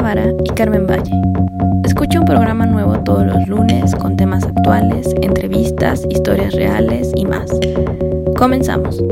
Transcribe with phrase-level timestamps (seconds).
[0.00, 1.12] Vara y Carmen Valle.
[1.84, 7.50] Escucha un programa nuevo todos los lunes con temas actuales, entrevistas, historias reales y más.
[8.36, 9.02] Comenzamos.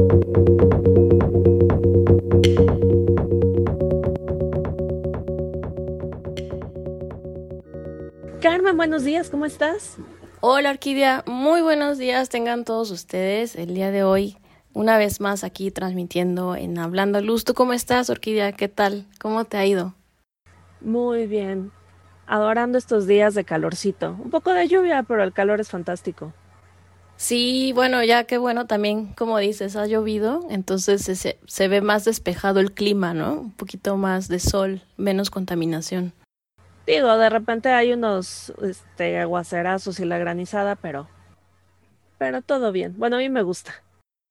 [8.40, 9.96] Carmen, buenos días, ¿cómo estás?
[10.40, 13.54] Hola Orquídea, muy buenos días tengan todos ustedes.
[13.56, 14.36] El día de hoy
[14.74, 17.44] una vez más aquí transmitiendo en Hablando Luz.
[17.44, 18.52] ¿Tú cómo estás, Orquídea?
[18.52, 19.06] ¿Qué tal?
[19.20, 19.94] ¿Cómo te ha ido?
[20.84, 21.72] Muy bien.
[22.26, 24.16] Adorando estos días de calorcito.
[24.22, 26.32] Un poco de lluvia, pero el calor es fantástico.
[27.16, 32.04] Sí, bueno, ya qué bueno también, como dices, ha llovido, entonces se, se ve más
[32.04, 33.34] despejado el clima, ¿no?
[33.34, 36.12] Un poquito más de sol, menos contaminación.
[36.84, 41.06] Digo, de repente hay unos este, aguacerazos y la granizada, pero,
[42.18, 42.94] pero todo bien.
[42.98, 43.72] Bueno, a mí me gusta.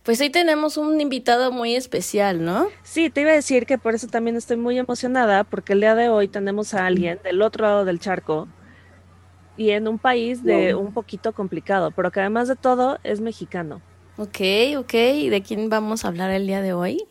[0.03, 2.69] Pues hoy tenemos un invitado muy especial, ¿no?
[2.81, 5.93] Sí, te iba a decir que por eso también estoy muy emocionada, porque el día
[5.93, 8.47] de hoy tenemos a alguien del otro lado del charco
[9.57, 13.79] y en un país de un poquito complicado, pero que además de todo es mexicano.
[14.17, 14.39] Ok,
[14.79, 14.93] ok.
[14.93, 17.05] ¿Y de quién vamos a hablar el día de hoy?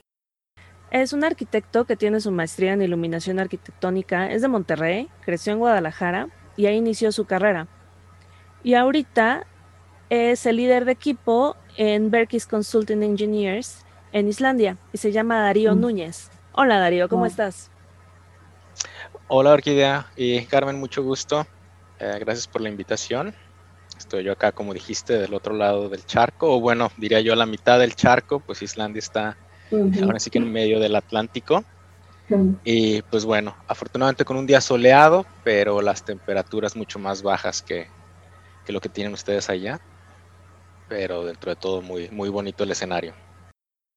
[0.90, 5.60] Es un arquitecto que tiene su maestría en iluminación arquitectónica, es de Monterrey, creció en
[5.60, 7.68] Guadalajara y ahí inició su carrera.
[8.64, 9.46] Y ahorita
[10.08, 15.74] es el líder de equipo en Berkey's Consulting Engineers en Islandia y se llama Darío
[15.74, 15.80] mm.
[15.80, 16.30] Núñez.
[16.52, 17.70] Hola Darío, ¿cómo estás?
[19.28, 21.46] Hola Orquídea y Carmen, mucho gusto.
[21.98, 23.34] Eh, gracias por la invitación.
[23.96, 27.36] Estoy yo acá, como dijiste, del otro lado del charco, o bueno, diría yo a
[27.36, 29.36] la mitad del charco, pues Islandia está
[30.02, 31.64] ahora sí que en medio del Atlántico.
[32.64, 37.88] Y pues bueno, afortunadamente con un día soleado, pero las temperaturas mucho más bajas que,
[38.64, 39.80] que lo que tienen ustedes allá
[40.90, 43.14] pero dentro de todo muy, muy bonito el escenario.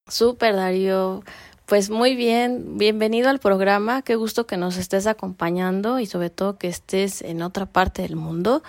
[0.08, 1.24] Súper, Darío.
[1.66, 6.58] Pues muy bien, bienvenido al programa, qué gusto que nos estés acompañando y sobre todo
[6.58, 8.64] que estés en otra parte del mundo.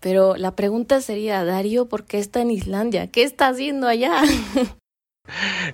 [0.00, 3.06] Pero la pregunta sería, Darío, ¿por qué está en Islandia?
[3.06, 4.22] ¿Qué está haciendo allá?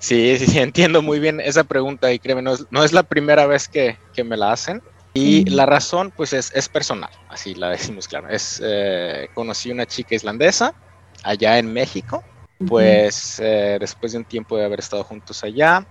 [0.01, 3.69] Sí, sí, sí, entiendo muy bien esa pregunta y créeme, no es, la primera vez
[3.69, 4.83] que, que, me la hacen.
[5.13, 8.29] Y la razón, pues, es, es personal, así la decimos claro.
[8.29, 10.75] Es, eh, conocí una chica islandesa
[11.25, 12.23] allá en México.
[12.69, 15.85] Pues eh, después de un tiempo de haber estado juntos allá,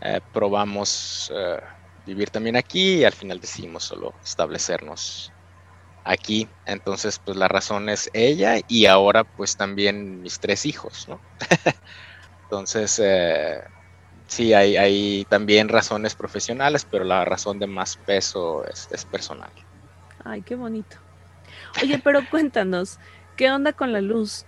[0.00, 1.60] eh, probamos eh,
[2.06, 5.32] vivir también aquí y al final decidimos solo establecernos
[6.04, 6.48] aquí.
[6.64, 11.20] Entonces, pues la razón es ella y ahora pues también mis tres hijos, ¿no?
[12.44, 13.02] Entonces,
[14.26, 19.50] sí, hay, hay, también razones profesionales, pero la razón de más peso es, es personal.
[20.24, 20.96] Ay, qué bonito.
[21.82, 22.98] Oye, pero cuéntanos,
[23.36, 24.46] ¿qué onda con la luz?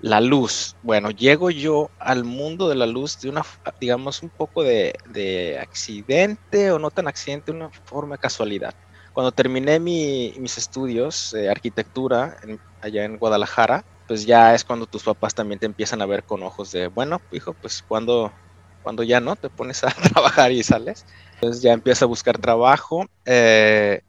[0.00, 0.76] La luz.
[0.82, 3.44] Bueno, llego yo al mundo de la luz de una,
[3.80, 8.74] digamos, un poco de, accidente o no tan accidente, una forma de casualidad.
[9.12, 12.36] Cuando terminé mis estudios de arquitectura
[12.80, 16.42] allá en Guadalajara, pues ya es cuando tus papás también te empiezan a ver con
[16.42, 18.32] ojos de, bueno, hijo, pues cuando,
[18.82, 21.04] cuando ya no te pones a trabajar y sales.
[21.34, 23.04] Entonces ya empiezas a buscar trabajo.
[23.24, 24.02] Eh,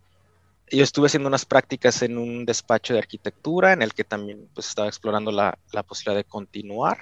[0.72, 4.68] yo estuve haciendo unas prácticas en un despacho de arquitectura en el que también pues,
[4.68, 5.58] estaba explorando la,
[5.88, 7.00] posibilidad de continuar.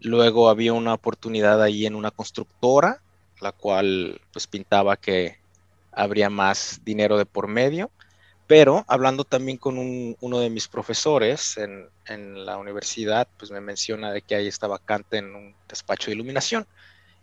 [0.00, 3.02] Luego había una oportunidad ahí en una constructora,
[3.40, 5.38] la cual pues pintaba que
[5.92, 7.90] habría más dinero de por medio.
[8.46, 14.10] Pero hablando también con uno de mis profesores en, en, la universidad, pues me menciona
[14.10, 16.66] de que ahí está vacante en un despacho de iluminación.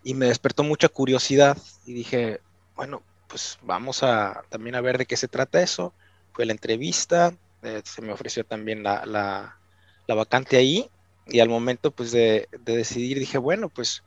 [0.03, 2.39] Y me despertó mucha curiosidad y dije,
[2.75, 5.93] bueno, pues vamos a también a ver de qué se trata eso.
[6.33, 10.89] Fue la entrevista, eh, se me ofreció también la, la, vacante ahí
[11.27, 14.03] y al momento pues de, decidir dije, bueno, pues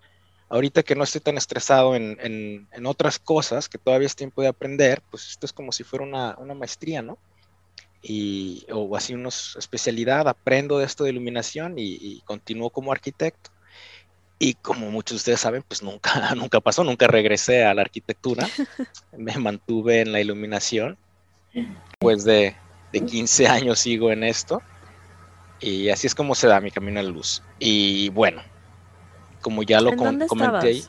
[0.48, 4.48] ahorita que no estoy tan estresado en, en, otras cosas, que todavía es tiempo de
[4.48, 7.18] aprender, pues esto es como si fuera una, una maestría, ¿no?
[8.02, 13.50] Y, o así una especialidad, aprendo de esto de iluminación y, y continúo como arquitecto.
[14.42, 18.48] Y como muchos de ustedes saben, pues nunca, nunca pasó, nunca regresé a la arquitectura.
[19.16, 20.96] Me mantuve en la iluminación.
[21.52, 22.56] Después de,
[22.92, 24.62] de 15 años sigo en esto.
[25.60, 27.42] Y así es como se da mi camino a la luz.
[27.58, 28.42] Y bueno,
[29.42, 30.84] como ya lo comenté,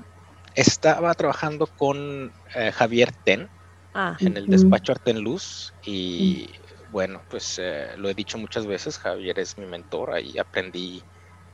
[0.56, 3.50] estaba trabajando con eh, Javier Ten
[3.94, 4.16] ah.
[4.22, 5.74] en el despacho Arte en Luz.
[5.84, 6.92] Y mm.
[6.94, 11.04] bueno, pues eh, lo he dicho muchas veces, Javier es mi mentor, ahí aprendí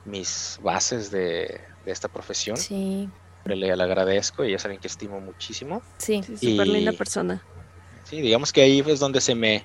[0.04, 2.56] mis bases de, esta profesión.
[2.56, 3.08] Sí.
[3.44, 5.80] Le, le agradezco y es alguien que estimo muchísimo.
[5.96, 7.42] Sí, súper linda persona.
[8.04, 9.64] Sí, digamos que ahí es donde se me,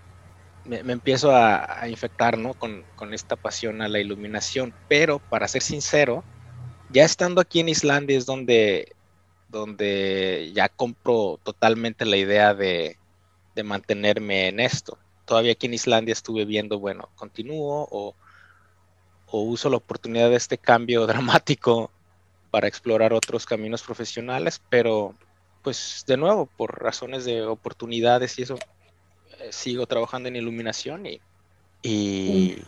[0.65, 2.53] me, empiezo a, infectar, ¿no?
[2.53, 2.83] Con,
[3.13, 4.73] esta pasión a la iluminación.
[4.87, 6.23] Pero, para ser sincero,
[6.89, 8.93] ya estando aquí en Islandia es donde,
[9.49, 12.97] donde ya compro totalmente la idea de,
[13.63, 14.97] mantenerme en esto.
[15.25, 18.15] Todavía aquí en Islandia estuve viendo, bueno, continúo o,
[19.35, 21.89] o uso la oportunidad de este cambio dramático
[22.51, 25.15] para explorar otros caminos profesionales, pero
[25.63, 28.59] pues de nuevo, por razones de oportunidades y eso,
[29.39, 31.19] eh, sigo trabajando en iluminación y,
[31.81, 32.61] y,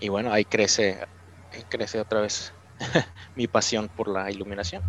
[0.00, 0.98] y bueno, ahí crece,
[1.70, 2.52] crece otra vez
[3.36, 4.82] mi pasión por la iluminación.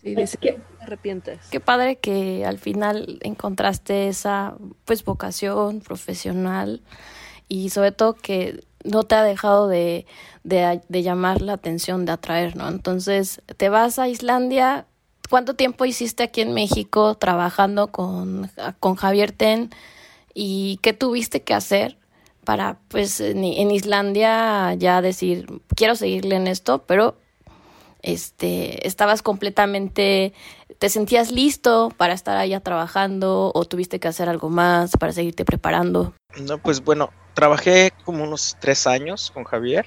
[0.00, 1.40] Sí, dice que te arrepientes.
[1.50, 4.56] Qué padre que al final encontraste esa
[4.86, 6.80] pues vocación profesional
[7.48, 10.06] y sobre todo que no te ha dejado de,
[10.44, 12.68] de, de, llamar la atención, de atraer, ¿no?
[12.68, 14.86] Entonces, te vas a Islandia.
[15.28, 18.50] ¿Cuánto tiempo hiciste aquí en México trabajando con,
[18.80, 19.70] con Javier Ten?
[20.34, 21.98] ¿Y qué tuviste que hacer
[22.44, 25.46] para, pues, en, en Islandia ya decir,
[25.76, 27.16] quiero seguirle en esto, pero
[28.02, 30.32] este, estabas completamente,
[30.78, 35.44] te sentías listo para estar allá trabajando o tuviste que hacer algo más para seguirte
[35.44, 36.14] preparando?
[36.40, 39.86] No, pues bueno, trabajé como unos tres años con Javier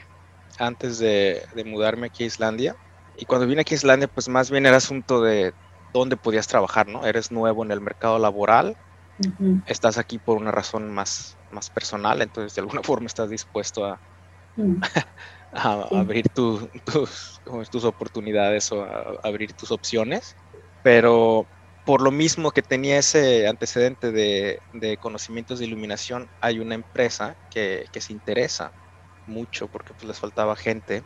[0.57, 2.75] antes de, de mudarme aquí a Islandia.
[3.15, 5.53] Y cuando vine aquí a Islandia, pues más bien era asunto de
[5.93, 7.05] dónde podías trabajar, ¿no?
[7.05, 8.75] Eres nuevo en el mercado laboral,
[9.19, 9.63] uh -huh.
[9.67, 13.99] estás aquí por una razón más, más personal, entonces de alguna forma estás dispuesto a,
[14.57, 15.05] uh -huh.
[15.51, 15.95] a, sí.
[15.95, 17.39] abrir tu, tus,
[17.69, 20.35] tus, oportunidades o a, a abrir tus opciones,
[20.81, 21.45] pero
[21.85, 27.35] por lo mismo que tenía ese antecedente de, de conocimientos de iluminación, hay una empresa
[27.49, 28.71] que, que se interesa
[29.27, 31.03] mucho porque pues, les faltaba gente,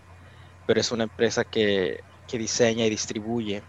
[0.65, 3.63] pero es una empresa que, que diseña y distribuye.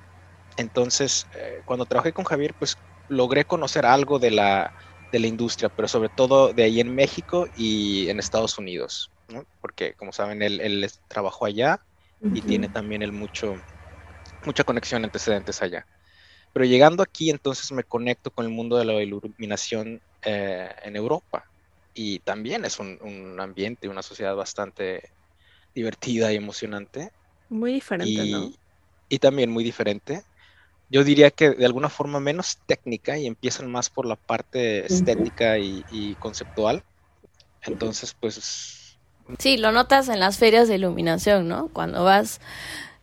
[0.56, 2.76] Entonces, eh, cuando trabajé con Javier, pues
[3.08, 4.74] logré conocer algo de la,
[5.12, 9.10] de la industria, pero sobre todo de ahí en México y en Estados Unidos.
[9.28, 9.44] ¿no?
[9.60, 11.80] porque como saben, él, él trabajó allá
[12.20, 12.38] uh -huh.
[12.38, 13.56] y tiene también mucho,
[14.44, 15.86] mucha conexión antecedentes allá.
[16.52, 21.44] Pero llegando aquí, entonces me conecto con el mundo de la iluminación eh, en Europa.
[21.94, 25.10] Y también es un, un, ambiente, una sociedad bastante
[25.74, 27.10] divertida y emocionante.
[27.48, 28.52] Muy diferente, y, ¿no?
[29.08, 30.22] Y también muy diferente.
[30.90, 35.52] Yo diría que de alguna forma menos técnica y empiezan más por la parte estética
[35.52, 35.84] uh -huh.
[35.90, 36.82] y, y conceptual.
[37.62, 38.88] Entonces, pues
[39.38, 41.68] Sí, lo notas en las ferias de iluminación, ¿no?
[41.68, 42.40] Cuando vas,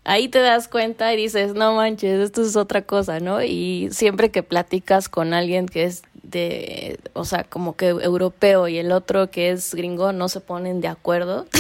[0.06, 3.44] ahí te das cuenta y dices, no manches, esto es otra cosa, ¿no?
[3.44, 8.78] Y siempre que platicas con alguien que es de, o sea, como que europeo y
[8.78, 11.46] el otro que es gringo, no se ponen de acuerdo.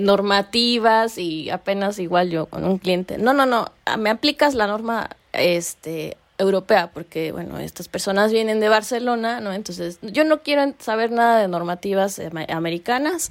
[0.00, 3.16] normativas y apenas igual yo con un cliente.
[3.16, 8.68] No, no, no, me aplicas la norma este europea, porque bueno, estas personas vienen de
[8.68, 9.54] Barcelona, ¿no?
[9.54, 12.20] Entonces, yo no quiero saber nada de normativas
[12.50, 13.30] americanas,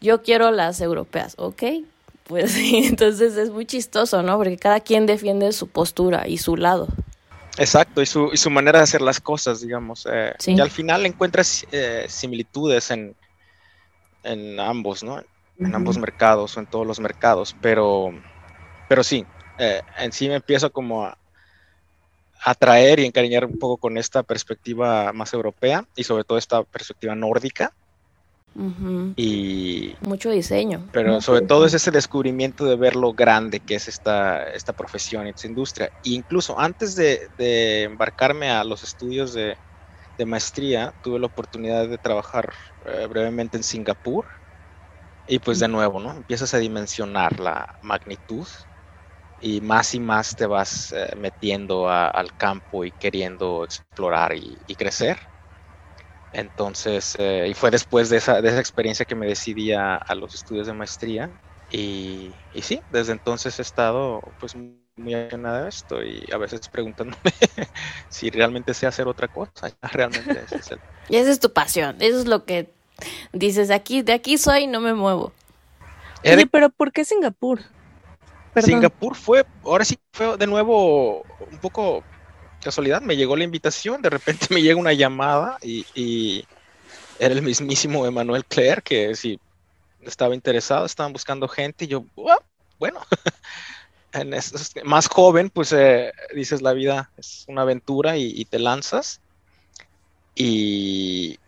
[0.00, 1.62] yo quiero las europeas, ¿ok?
[2.32, 4.38] Pues entonces es muy chistoso, ¿no?
[4.38, 6.88] Porque cada quien defiende su postura y su lado.
[7.58, 10.08] Exacto, y su, y su manera de hacer las cosas, digamos.
[10.10, 10.54] Eh, sí.
[10.54, 13.14] Y al final encuentras eh, similitudes en,
[14.22, 15.18] en ambos, ¿no?
[15.18, 15.26] En
[15.58, 15.76] uh -huh.
[15.76, 18.14] ambos mercados o en todos los mercados, pero,
[18.88, 19.26] pero sí,
[19.58, 21.18] eh, en sí me empiezo como a,
[22.42, 27.14] atraer y encariñar un poco con esta perspectiva más europea y sobre todo esta perspectiva
[27.14, 27.74] nórdica.
[28.54, 29.14] Uh -huh.
[29.16, 30.88] Y mucho diseño.
[30.92, 35.26] Pero sobre todo es ese descubrimiento de ver lo grande que es esta, esta profesión,
[35.26, 35.86] esta industria.
[36.04, 39.56] E incluso antes de, de, embarcarme a los estudios de,
[40.18, 42.52] de, maestría, tuve la oportunidad de trabajar
[42.84, 44.26] eh, brevemente en Singapur.
[45.26, 46.10] Y pues de nuevo, ¿no?
[46.12, 48.46] Empiezas a dimensionar la magnitud
[49.40, 54.58] y más y más te vas eh, metiendo a, al campo y queriendo explorar y,
[54.66, 55.31] y crecer.
[56.32, 60.14] Entonces, eh, y fue después de esa, de esa, experiencia que me decidí a, a
[60.14, 61.30] los estudios de maestría.
[61.70, 64.54] Y, y, sí, desde entonces he estado pues
[64.96, 67.22] muy apasionada de esto y a veces preguntándome
[68.08, 69.74] si realmente sé hacer otra cosa.
[69.92, 70.80] Realmente ese es el...
[71.08, 72.70] Y esa es tu pasión, eso es lo que
[73.32, 75.32] dices, de aquí, de aquí soy y no me muevo.
[76.24, 77.60] Oye, pero ¿por qué Singapur?
[78.54, 78.70] Perdón.
[78.70, 82.04] Singapur fue, ahora sí fue de nuevo un poco
[82.62, 86.44] casualidad, me llegó la invitación, de repente me llega una llamada y,
[87.18, 89.38] era el mismísimo Emanuel Claire que si
[90.00, 92.38] estaba interesado, estaban buscando gente y yo, oh,
[92.80, 93.00] bueno,
[94.84, 99.20] más joven, pues eh, dices la vida es una aventura y, te lanzas
[100.34, 101.38] y,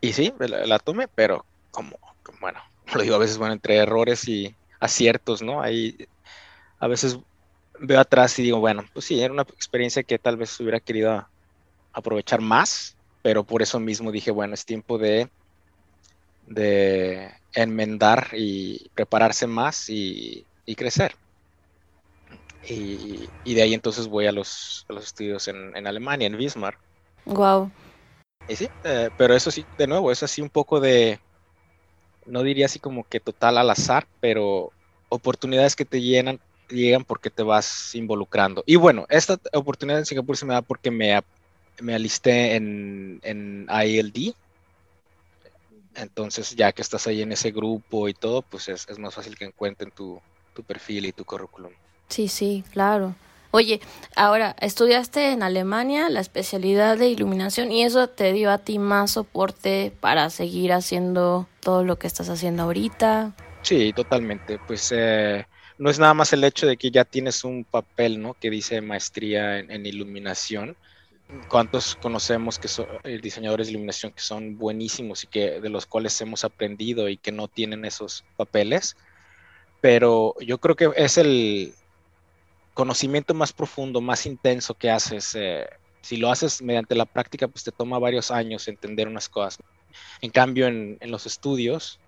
[0.00, 2.60] y sí, la, la tomé, pero como, como, bueno,
[2.94, 5.60] lo digo a veces, bueno, entre errores y aciertos, ¿no?
[5.60, 6.08] Ahí
[6.78, 7.18] a veces
[7.82, 11.28] veo atrás y digo, bueno, pues sí, era una experiencia que tal vez hubiera querido
[11.92, 15.30] aprovechar más, pero por eso mismo dije, bueno, es tiempo de,
[16.42, 21.14] de enmendar y prepararse más y, y crecer.
[22.62, 26.36] Y, y, de ahí entonces voy a los, a los estudios en, en, Alemania, en
[26.36, 26.78] Wismar.
[27.24, 27.72] Wow.
[28.46, 31.20] Y sí, eh, pero eso sí, de nuevo, es así un poco de,
[32.26, 34.72] no diría así como que total al azar, pero
[35.08, 38.62] oportunidades que te llenan, llegan porque te vas involucrando.
[38.66, 41.20] Y bueno, esta oportunidad en Singapur se me da porque me,
[41.80, 44.34] me alisté en, en ILD.
[45.94, 49.36] Entonces, ya que estás ahí en ese grupo y todo, pues es, es más fácil
[49.36, 50.20] que encuentren tu,
[50.54, 51.72] tu perfil y tu currículum.
[52.08, 53.14] Sí, sí, claro.
[53.54, 53.80] Oye,
[54.16, 59.10] ahora, estudiaste en Alemania la especialidad de iluminación y eso te dio a ti más
[59.12, 63.32] soporte para seguir haciendo todo lo que estás haciendo ahorita.
[63.60, 64.58] Sí, totalmente.
[64.66, 65.44] Pues eh,
[65.82, 68.34] no es nada más el hecho de que ya tienes un papel, ¿no?
[68.34, 70.76] Que dice maestría en, iluminación.
[71.48, 75.86] ¿Cuántos conocemos que son eh, diseñadores de iluminación que son buenísimos y que de los
[75.86, 78.96] cuales hemos aprendido y que no tienen esos papeles?
[79.80, 81.74] Pero yo creo que es el,
[82.74, 85.66] conocimiento más profundo, más intenso que haces, eh,
[86.00, 89.58] si lo haces mediante la práctica, pues te toma varios años entender unas cosas.
[90.20, 91.98] En cambio, en, los estudios,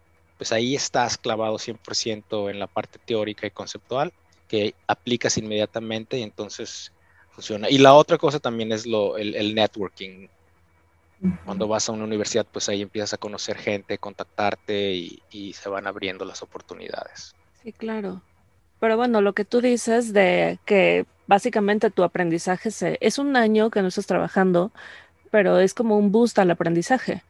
[0.44, 4.12] pues ahí estás clavado 100% en la parte teórica y conceptual,
[4.46, 6.92] que aplicas inmediatamente y entonces
[7.30, 7.70] funciona.
[7.70, 10.28] Y la otra cosa también es lo, el, networking.
[11.46, 15.70] Cuando vas a una universidad, pues ahí empiezas a conocer gente, contactarte y, y se
[15.70, 17.34] van abriendo las oportunidades.
[17.62, 18.20] Sí, claro.
[18.80, 23.70] Pero bueno, lo que tú dices de que básicamente tu aprendizaje se, es un año
[23.70, 24.72] que no estás trabajando,
[25.30, 27.22] pero es como un boost al aprendizaje.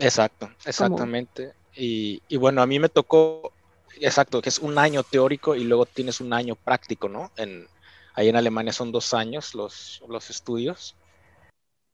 [0.00, 1.52] Exacto, exactamente.
[1.74, 3.52] Y, bueno, a mí me tocó,
[4.00, 7.30] exacto, que es un año teórico y luego tienes un año práctico, ¿no?
[7.36, 7.66] En,
[8.14, 10.96] ahí en Alemania son dos años los, los estudios.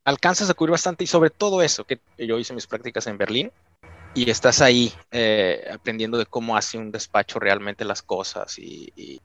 [0.05, 3.53] Alcanzas a cubrir bastante y sobre todo eso, que yo hice mis prácticas en Berlín,
[4.15, 9.21] y estás ahí eh, aprendiendo de cómo hace un despacho realmente las cosas y, y,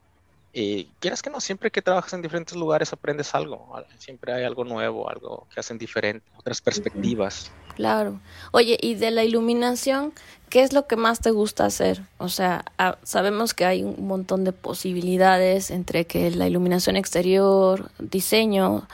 [1.00, 5.08] quieras que no, siempre que trabajas en diferentes lugares aprendes algo, siempre hay algo nuevo,
[5.10, 7.50] algo que hacen diferente, otras perspectivas.
[7.74, 8.20] Claro.
[8.52, 10.12] Oye, y de la iluminación,
[10.48, 12.02] ¿qué es lo que más te gusta hacer?
[12.18, 17.90] O sea, ah, sabemos que hay un montón de posibilidades entre que la iluminación exterior,
[17.98, 18.86] diseño,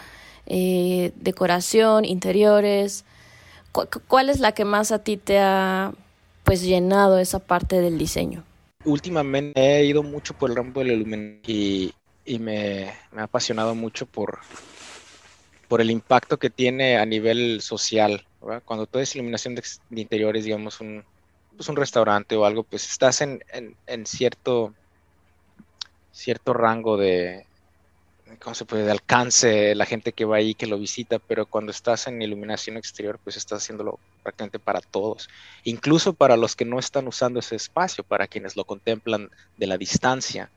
[0.47, 3.05] eh, decoración, interiores,
[3.73, 5.93] ¿Cuál es la que más a ti te ha
[6.45, 8.43] pues llenado esa parte del diseño?
[8.85, 10.93] Últimamente he ido mucho por el rampo de la
[11.47, 11.93] y,
[12.39, 14.39] me, ha apasionado mucho por,
[15.79, 18.27] el impacto que tiene a nivel social.
[18.65, 21.05] Cuando tú haces iluminación de, interiores, digamos, un,
[21.57, 23.43] pues un restaurante o algo, pues estás en,
[23.87, 24.75] en cierto,
[26.11, 27.45] cierto rango de,
[28.39, 28.85] ¿cómo se puede?
[28.85, 32.77] De alcance, la gente que va ahí, que lo visita, pero cuando estás en iluminación
[32.77, 35.29] exterior, pues estás haciéndolo prácticamente para todos,
[35.65, 39.77] incluso para los que no están usando ese espacio, para quienes lo contemplan de la
[39.77, 40.51] distancia.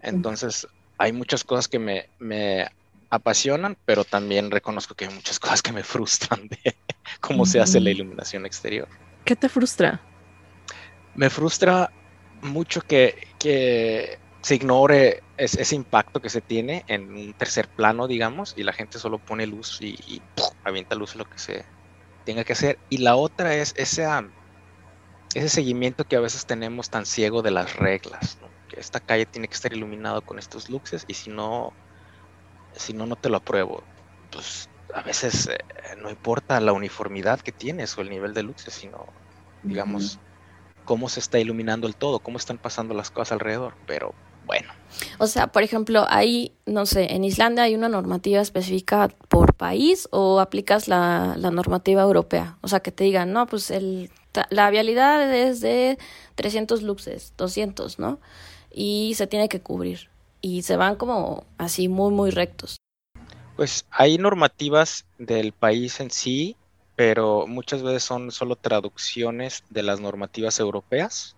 [0.00, 0.66] Entonces,
[0.98, 2.68] hay muchas cosas que me, me
[3.10, 6.74] apasionan, pero también reconozco que hay muchas cosas que me frustran de
[7.20, 8.88] cómo se hace la iluminación exterior.
[9.24, 10.00] ¿Qué te frustra?
[11.14, 11.92] Me frustra
[12.40, 18.54] mucho que, que se ignore ese impacto que se tiene en un tercer plano, digamos,
[18.56, 20.20] y la gente solo pone luz y,
[20.64, 21.64] avienta luz lo que se
[22.24, 22.78] tenga que hacer.
[22.90, 24.06] Y la otra es ese,
[25.34, 29.46] ese seguimiento que a veces tenemos tan ciego de las reglas, que esta calle tiene
[29.46, 31.72] que estar iluminado con estos luces y si no,
[32.74, 33.84] si no, no te lo apruebo.
[34.32, 35.58] Pues a veces eh,
[36.02, 39.06] no importa la uniformidad que tienes o el nivel de luces, sino,
[39.62, 40.18] digamos,
[40.84, 43.74] cómo se está iluminando el todo, cómo están pasando las cosas alrededor.
[43.86, 44.14] Pero
[44.46, 44.72] bueno.
[45.18, 50.08] O sea, por ejemplo, ahí, no sé, en Islandia hay una normativa específica por país
[50.10, 52.58] o aplicas la, normativa europea.
[52.60, 54.10] O sea, que te digan, no, pues el,
[54.50, 55.98] la vialidad es de
[56.34, 58.20] 300 luxes, 200, ¿no?
[58.70, 60.10] Y se tiene que cubrir.
[60.40, 62.76] Y se van como así muy, muy rectos.
[63.56, 66.56] Pues hay normativas del país en sí,
[66.96, 71.36] pero muchas veces son solo traducciones de las normativas europeas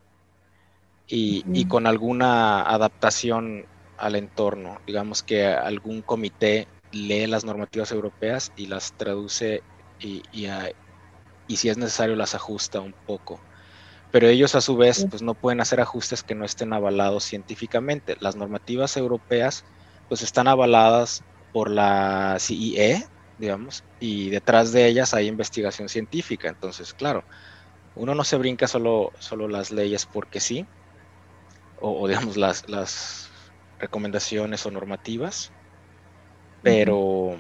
[1.06, 4.80] y, con alguna adaptación al entorno.
[4.86, 9.62] Digamos que algún comité lee las normativas europeas y las traduce
[10.00, 13.40] y, y, si es necesario las ajusta un poco.
[14.10, 18.16] Pero ellos a su vez pues no pueden hacer ajustes que no estén avalados científicamente.
[18.20, 19.64] Las normativas europeas
[20.08, 23.04] pues están avaladas por la CIE,
[23.38, 26.48] digamos, y detrás de ellas hay investigación científica.
[26.48, 27.24] Entonces, claro,
[27.94, 30.66] uno no se brinca solo, solo las leyes porque sí,
[31.84, 33.30] o, digamos las, las,
[33.78, 35.52] recomendaciones o normativas,
[36.62, 37.36] pero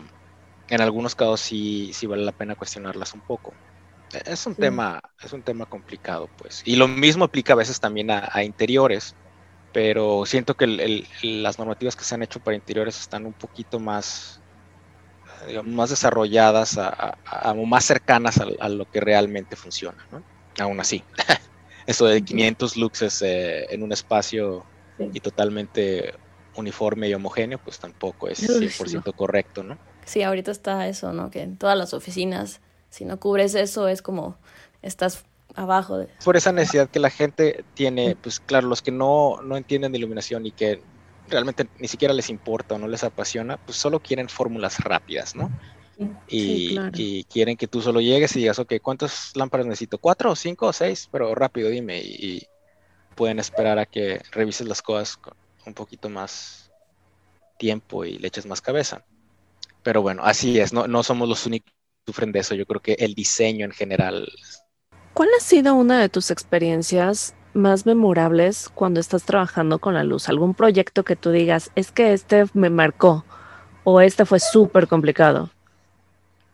[0.68, 3.54] en algunos casos sí, sí vale la pena cuestionarlas un poco.
[4.26, 6.62] Es un tema, es un tema complicado, pues.
[6.66, 9.14] Y lo mismo aplica a veces también a, interiores,
[9.72, 14.40] pero siento que las normativas que se han hecho para interiores están un poquito más
[15.64, 20.22] más desarrolladas o más cercanas a, lo que realmente funciona, ¿no?
[20.58, 21.02] Aún así,
[21.86, 24.64] eso de 500 luxes eh, en un espacio
[24.98, 26.14] y totalmente
[26.56, 29.76] uniforme y homogéneo, pues tampoco es 100% correcto, ¿no?
[30.04, 31.30] Sí, ahorita está eso, ¿no?
[31.30, 32.60] Que en todas las oficinas,
[32.90, 34.36] si no cubres eso, es como
[34.82, 35.24] estás
[35.54, 35.98] abajo.
[35.98, 36.08] De...
[36.24, 39.98] Por esa necesidad que la gente tiene, pues claro, los que no, no entienden de
[39.98, 40.80] iluminación y que
[41.28, 45.50] realmente ni siquiera les importa o no les apasiona, pues solo quieren fórmulas rápidas, ¿no?
[46.28, 49.98] Y, y, quieren que tú solo llegues y digas, ok, ¿cuántas lámparas necesito?
[49.98, 51.08] ¿Cuatro, o cinco o seis?
[51.10, 52.00] Pero rápido, dime.
[52.00, 52.46] Y,
[53.14, 55.34] pueden esperar a que revises las cosas con
[55.66, 56.70] un poquito más
[57.58, 59.04] tiempo y le eches más cabeza.
[59.82, 62.54] Pero bueno, así es, no, no somos los únicos que sufren de eso.
[62.54, 64.28] Yo creo que el diseño en general.
[65.14, 70.28] ¿Cuál ha sido una de tus experiencias más memorables cuando estás trabajando con la luz?
[70.28, 73.24] ¿Algún proyecto que tú digas, es que este me marcó
[73.84, 75.50] o este fue súper complicado?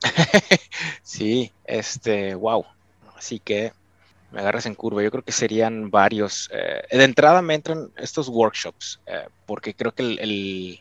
[1.03, 2.65] sí, este, wow.
[3.17, 3.73] Así que
[4.31, 5.03] me agarras en curva.
[5.03, 6.51] Yo creo que serían varios.
[6.53, 10.81] Eh, de entrada me entran estos workshops, eh, porque creo que el,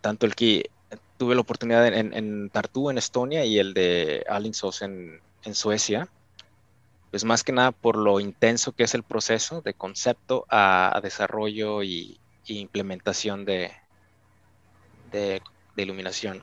[0.00, 0.70] tanto el que
[1.16, 5.20] tuve la oportunidad en, Tartu, en Estonia, y el de Alingsås en,
[5.52, 6.08] Suecia,
[7.12, 11.84] pues más que nada por lo intenso que es el proceso de concepto a, desarrollo
[11.84, 13.70] y, implementación de,
[15.76, 16.42] iluminación.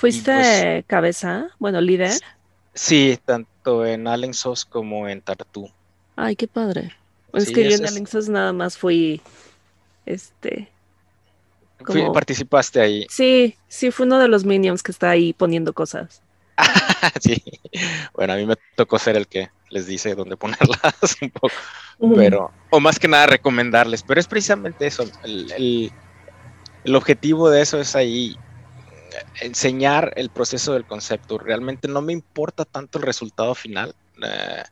[0.00, 1.48] ¿Fuiste pues cabeza?
[1.58, 2.12] Bueno, líder.
[2.72, 5.70] Sí, tanto en Alensos como en Tartu.
[6.16, 6.96] Ay, qué padre.
[7.34, 9.20] es que yo en Alensos nada más fui,
[10.06, 10.72] este...
[12.14, 13.06] participaste ahí.
[13.10, 16.22] Sí, sí, fue uno de los minions que está ahí poniendo cosas.
[17.20, 17.42] sí,
[18.14, 21.54] bueno, a mí me tocó ser el que les dice dónde ponerlas un poco,
[22.16, 25.92] pero, o más que nada recomendarles, pero es precisamente eso, el,
[26.94, 28.34] objetivo de eso es ahí
[29.40, 31.38] enseñar el proceso del concepto.
[31.38, 33.94] Realmente no me importa tanto el resultado final.
[34.22, 34.62] Eh,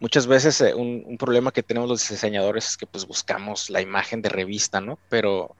[0.00, 3.80] muchas veces eh, un, un, problema que tenemos los diseñadores es que pues buscamos la
[3.80, 4.98] imagen de revista, ¿no?
[5.08, 5.54] Pero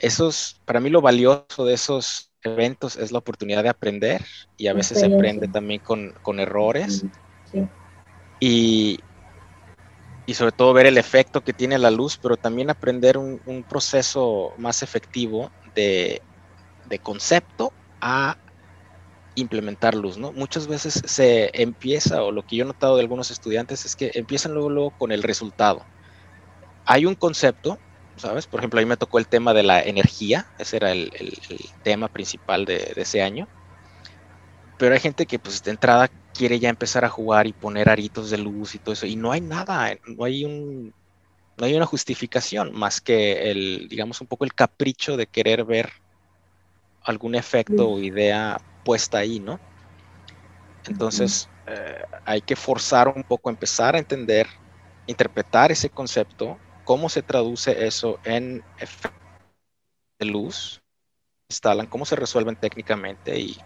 [0.00, 4.24] esos, para mí lo valioso de esos eventos es la oportunidad de aprender
[4.56, 7.04] y a veces se aprende también con, errores.
[8.38, 8.98] Y,
[10.26, 14.54] y, sobre todo ver el efecto que tiene la luz, pero también aprender un, proceso
[14.56, 16.22] más efectivo de,
[16.98, 18.36] concepto a
[19.34, 20.32] implementar luz, ¿no?
[20.32, 24.10] Muchas veces se empieza, o lo que yo he notado de algunos estudiantes es que
[24.14, 25.84] empiezan luego, luego con el resultado.
[26.84, 27.78] Hay un concepto,
[28.16, 28.46] ¿sabes?
[28.46, 31.10] Por ejemplo, a mí me tocó el tema de la energía, ese era el,
[31.82, 33.48] tema principal de, ese año.
[34.78, 38.30] Pero hay gente que pues de entrada quiere ya empezar a jugar y poner aritos
[38.30, 40.94] de luz y todo eso, y no hay nada, no hay un
[41.58, 45.92] no hay una justificación más que el, digamos, un poco el capricho de querer ver
[47.10, 49.60] algún efecto o idea puesta ahí, ¿no?
[50.86, 54.48] Entonces, eh, hay que forzar un poco, empezar a entender,
[55.06, 59.20] interpretar ese concepto cómo se traduce eso en efectos
[60.18, 60.82] de luz,
[61.48, 63.56] instalan, cómo se resuelven técnicamente y,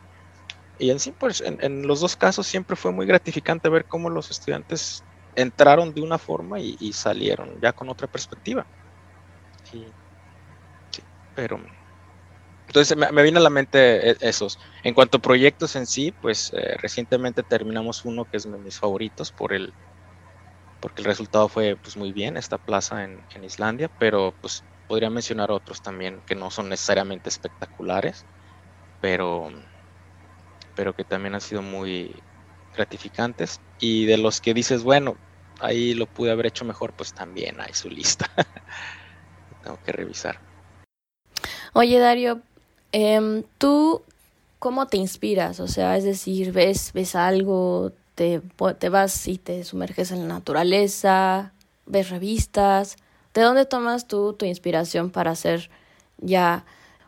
[0.78, 4.30] y en sí, pues en, los dos casos siempre fue muy gratificante ver cómo los
[4.30, 5.04] estudiantes
[5.34, 8.66] entraron de una forma y, salieron ya con otra perspectiva.
[11.34, 11.58] pero
[12.66, 14.58] entonces me, viene a la mente e, esos.
[14.82, 18.78] En cuanto a proyectos en sí, pues eh, recientemente terminamos uno que es de mis
[18.78, 19.72] favoritos por el
[20.84, 25.50] porque el resultado fue pues muy bien, esta plaza en, Islandia, pero pues podría mencionar
[25.50, 28.26] otros también que no son necesariamente espectaculares,
[29.00, 29.50] pero,
[30.74, 32.22] pero que también han sido muy
[32.76, 33.62] gratificantes.
[33.80, 35.16] Y de los que dices, bueno,
[35.58, 38.30] ahí lo pude haber hecho mejor, pues también hay su lista.
[39.62, 40.38] Tengo que revisar.
[41.72, 42.42] Oye, Dario,
[42.94, 44.02] em, ¿tú
[44.60, 45.60] cómo te inspiras?
[45.60, 48.40] O sea, es decir, ves, ves algo, te,
[48.78, 51.52] te vas y te sumerges en la naturaleza,
[51.86, 52.96] ves revistas.
[53.34, 55.70] ¿De dónde tomas tú tu inspiración para hacer
[56.18, 56.64] ya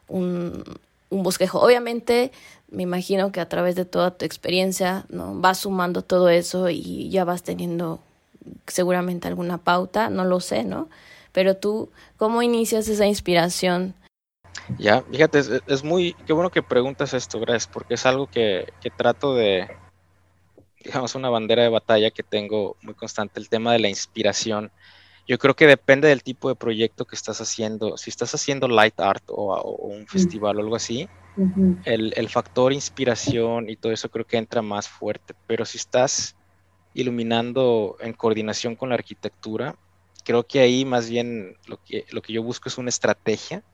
[0.09, 0.65] un,
[1.11, 1.61] un bosquejo?
[1.61, 2.33] Obviamente,
[2.69, 5.35] me imagino que a través de toda tu experiencia ¿no?
[5.37, 8.01] vas sumando todo eso y ya vas teniendo
[8.67, 10.89] seguramente alguna pauta, no lo sé, ¿no?
[11.33, 13.95] Pero tú, ¿cómo inicias esa inspiración?
[14.79, 18.73] Ya, fíjate, es, es muy, qué bueno que preguntas esto, gracias, porque es algo que,
[18.81, 19.69] que trato de,
[20.87, 24.71] digamos, una bandera de batalla que tengo muy constante, el tema de la inspiración.
[25.29, 27.97] Yo creo que depende del tipo de proyecto que estás haciendo.
[27.97, 31.09] Si estás haciendo light art o, un festival o algo así,
[31.85, 35.35] el, el, factor inspiración y todo eso creo que entra más fuerte.
[35.49, 36.37] Pero si estás
[36.95, 39.75] iluminando en coordinación con la arquitectura,
[40.25, 43.65] creo que ahí más bien lo que, lo que yo busco es una estrategia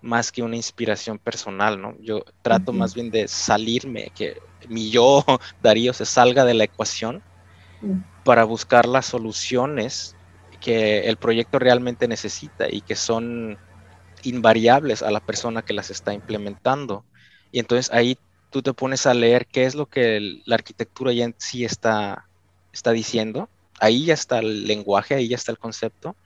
[0.00, 1.96] más que una inspiración personal, ¿no?
[2.00, 5.24] Yo trato más bien de salirme, que mi yo,
[5.62, 7.22] Darío, se salga de la ecuación
[8.24, 10.16] para buscar las soluciones
[10.60, 13.58] que el proyecto realmente necesita y que son
[14.22, 17.04] invariables a la persona que las está implementando.
[17.52, 18.18] Y entonces ahí
[18.50, 22.28] tú te pones a leer qué es lo que la arquitectura ya en sí está,
[22.72, 23.48] está diciendo.
[23.78, 26.16] Ahí ya está el lenguaje, ahí ya está el concepto.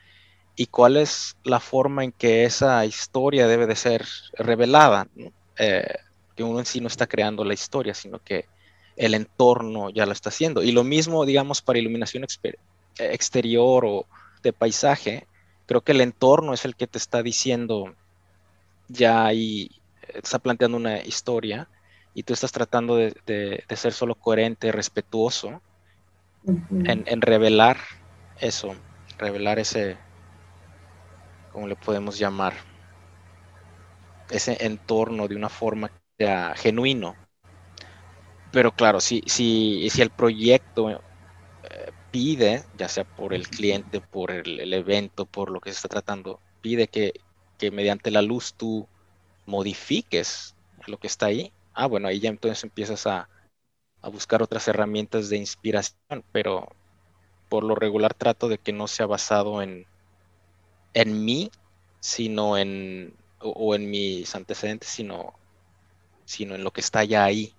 [0.60, 5.08] Y cuál es la forma en que esa historia debe de ser revelada.
[5.56, 5.94] Eh,
[6.36, 8.44] que uno en sí no está creando la historia, sino que
[8.94, 10.62] el entorno ya lo está haciendo.
[10.62, 12.26] Y lo mismo, digamos, para iluminación
[12.98, 14.04] exterior o
[14.42, 15.26] de paisaje,
[15.64, 17.94] creo que el entorno es el que te está diciendo
[18.88, 19.70] ya ahí,
[20.12, 21.68] está planteando una historia
[22.12, 25.62] y tú estás tratando de, ser solo coherente, respetuoso
[26.44, 27.78] en, revelar
[28.40, 28.74] eso,
[29.16, 29.96] revelar ese,
[31.52, 32.54] ¿cómo le podemos llamar?
[34.30, 37.16] Ese entorno de una forma ya genuino.
[38.52, 40.98] Pero claro, si, si, si el proyecto eh,
[42.10, 46.40] pide, ya sea por el cliente, por el, evento, por lo que se está tratando,
[46.60, 47.12] pide que,
[47.58, 48.88] que mediante la luz tú
[49.46, 50.54] modifiques
[50.86, 53.28] lo que está ahí, ah, bueno, ahí ya entonces empiezas a,
[54.12, 56.68] buscar otras herramientas de inspiración, pero
[57.50, 59.86] por lo regular trato de que no sea basado en,
[60.94, 61.50] en mí,
[62.00, 65.34] sino en, o, en mis antecedentes, sino,
[66.24, 67.54] sino en lo que está ya ahí.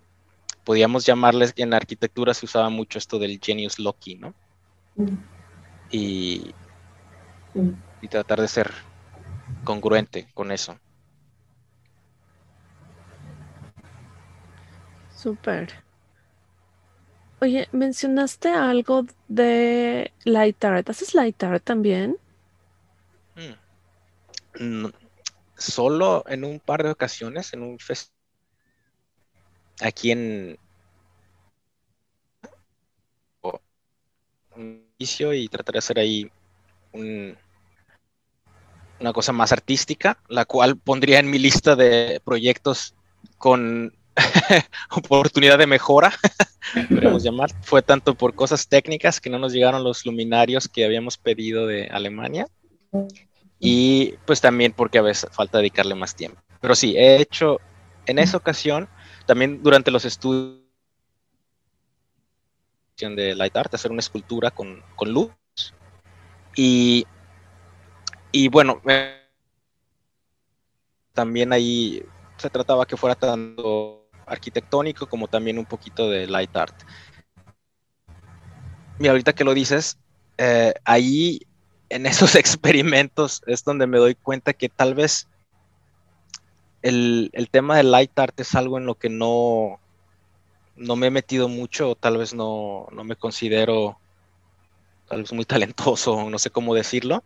[0.63, 4.33] Podríamos llamarles, en arquitectura se usaba mucho esto del genius loci, ¿no?
[4.95, 5.17] Mm.
[5.91, 6.53] Y,
[7.53, 7.71] mm.
[8.01, 8.71] y tratar de ser
[9.63, 10.77] congruente con eso.
[15.15, 15.83] Súper.
[17.41, 20.89] Oye, mencionaste algo de light art.
[20.89, 22.17] ¿Haces light art también?
[25.57, 28.21] Solo en un par de ocasiones, en un festival
[29.81, 30.57] aquí en
[34.55, 36.31] un inicio y tratar de hacer ahí
[36.93, 37.37] una
[39.13, 42.95] cosa más artística, la cual pondría en mi lista de proyectos
[43.37, 43.95] con
[44.91, 46.13] oportunidad de mejora,
[46.89, 47.49] podemos llamar.
[47.63, 51.87] Fue tanto por cosas técnicas que no nos llegaron los luminarios que habíamos pedido de
[51.87, 52.45] Alemania
[53.63, 56.41] y pues también porque a veces falta dedicarle más tiempo.
[56.59, 57.59] Pero sí, he hecho
[58.07, 58.89] en esa ocasión,
[59.27, 60.59] también durante los estudios
[62.97, 65.31] de Light Art, hacer una escultura con, luz.
[66.55, 67.05] Y,
[68.31, 69.21] y bueno, eh,
[71.13, 72.03] también ahí
[72.37, 76.75] se trataba que fuera tanto arquitectónico como también un poquito de light art.
[78.99, 79.97] Y ahorita que lo dices,
[80.37, 81.41] eh, ahí
[81.91, 85.27] en esos experimentos es donde me doy cuenta que tal vez
[86.81, 89.79] el, tema de light art es algo en lo que no,
[90.75, 93.97] no me he metido mucho, o tal vez no, no me considero
[95.07, 97.23] tal vez muy talentoso, no sé cómo decirlo,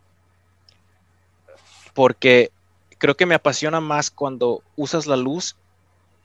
[1.94, 2.50] porque
[2.98, 5.56] creo que me apasiona más cuando usas la luz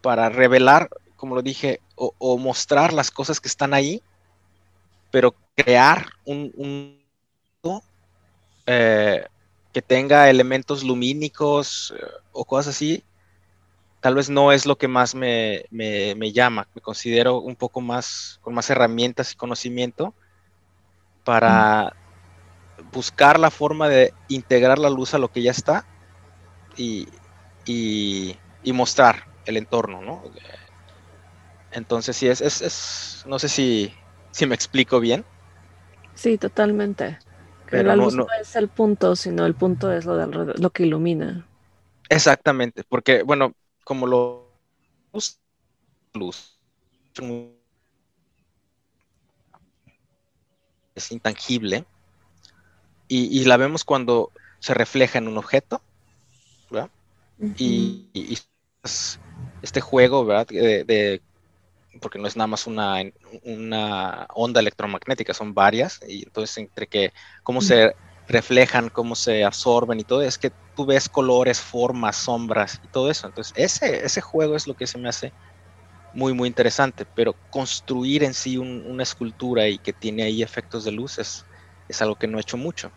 [0.01, 4.01] para revelar, como lo dije, o, mostrar las cosas que están ahí,
[5.11, 6.99] pero crear un,
[8.71, 9.25] eh,
[9.73, 13.03] que tenga elementos lumínicos eh, o cosas así,
[13.99, 15.65] tal vez no es lo que más me,
[16.33, 16.67] llama.
[16.73, 20.15] Me considero un poco más, con más herramientas y conocimiento
[21.23, 21.93] para
[22.91, 25.85] buscar la forma de integrar la luz a lo que ya está
[26.75, 27.07] y,
[27.65, 30.23] y mostrar el entorno, ¿no?
[31.71, 33.93] Entonces sí, es, es, no sé si,
[34.31, 35.25] si me explico bien.
[36.15, 37.19] Sí, totalmente.
[37.71, 40.83] Pero la luz no, es el punto, sino el punto es lo, de lo que
[40.83, 41.47] ilumina.
[42.09, 43.53] Exactamente, porque bueno,
[43.85, 44.51] como lo
[45.13, 45.39] luz,
[46.13, 46.59] luz
[50.95, 51.85] es intangible
[53.07, 55.81] y, la vemos cuando se refleja en un objeto,
[56.69, 56.89] ¿verdad?
[57.57, 58.37] y, y,
[59.61, 60.47] este juego, ¿verdad?
[60.47, 61.21] De,
[61.99, 63.01] porque no es nada más una,
[63.43, 67.11] una onda electromagnética, son varias, y entonces entre que
[67.43, 67.95] cómo se
[68.27, 73.09] reflejan, cómo se absorben y todo, es que tú ves colores, formas, sombras y todo
[73.09, 73.27] eso.
[73.27, 75.33] Entonces ese, ese juego es lo que se me hace
[76.13, 80.91] muy, muy interesante, pero construir en sí una escultura y que tiene ahí efectos de
[80.91, 81.47] luces
[81.87, 82.93] es algo que no he hecho mucho.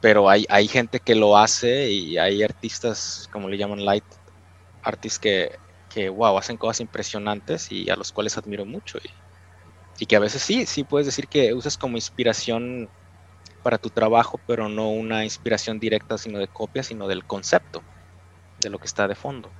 [0.00, 4.04] Pero hay, hay gente que lo hace y hay artistas, como le llaman light
[4.82, 5.60] artistas que,
[5.96, 8.98] que, wow, hacen cosas impresionantes y a los cuales admiro mucho.
[9.98, 12.90] Y, que a veces sí, sí puedes decir que usas como inspiración
[13.62, 17.82] para tu trabajo, pero no una inspiración directa, sino de copia, sino del concepto
[18.60, 19.50] de lo que está de fondo.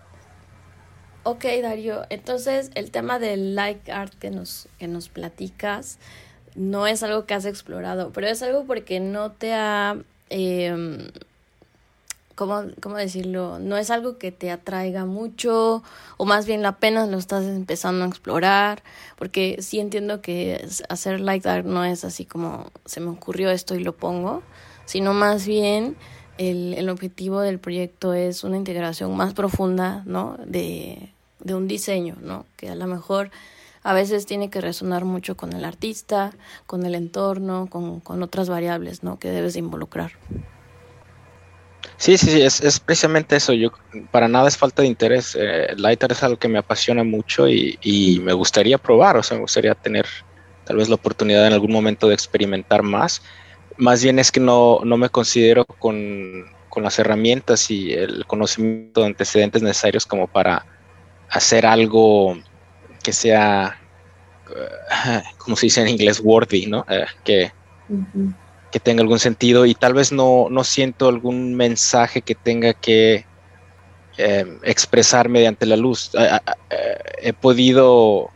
[1.22, 5.99] Ok, Darío, entonces el tema del like art que nos, que nos platicas
[6.55, 9.96] no es algo que has explorado, pero es algo porque no te ha...
[10.29, 11.11] Eh,
[12.37, 13.59] ¿cómo, ¿cómo, decirlo?
[13.59, 15.83] No es algo que te atraiga mucho,
[16.16, 18.85] o más bien apenas lo estás empezando a explorar,
[19.18, 23.75] porque sí entiendo que hacer like art no es así como se me ocurrió esto
[23.75, 24.42] y lo pongo,
[24.85, 25.96] sino más bien
[26.38, 30.37] el, el objetivo del proyecto es una integración más profunda, ¿no?
[30.46, 32.44] De, de un diseño, ¿no?
[32.57, 33.31] Que a lo mejor
[33.83, 36.33] a veces tiene que resonar mucho con el artista,
[36.66, 39.18] con el entorno, con, con otras variables, ¿no?
[39.18, 40.12] Que debes involucrar.
[41.96, 43.53] Sí, sí, sí, es, precisamente eso.
[43.53, 43.70] Yo
[44.11, 45.37] para nada es falta de interés.
[45.38, 49.37] Eh, Lighter es algo que me apasiona mucho y, y, me gustaría probar, o sea,
[49.37, 50.07] me gustaría tener
[50.64, 53.22] tal vez la oportunidad en algún momento de experimentar más.
[53.79, 59.01] Más bien es que no, no me considero con, con las herramientas y el conocimiento
[59.01, 60.66] de antecedentes necesarios como para
[61.31, 62.37] hacer algo
[63.03, 63.79] que sea,
[64.51, 66.81] uh, como se dice en inglés, worthy, ¿no?
[66.81, 67.53] Uh, que,
[68.77, 73.25] que tenga algún sentido y tal vez no, no siento algún mensaje que tenga que
[74.19, 76.11] eh, expresar mediante la luz.
[76.12, 76.37] Uh,
[77.23, 78.29] he podido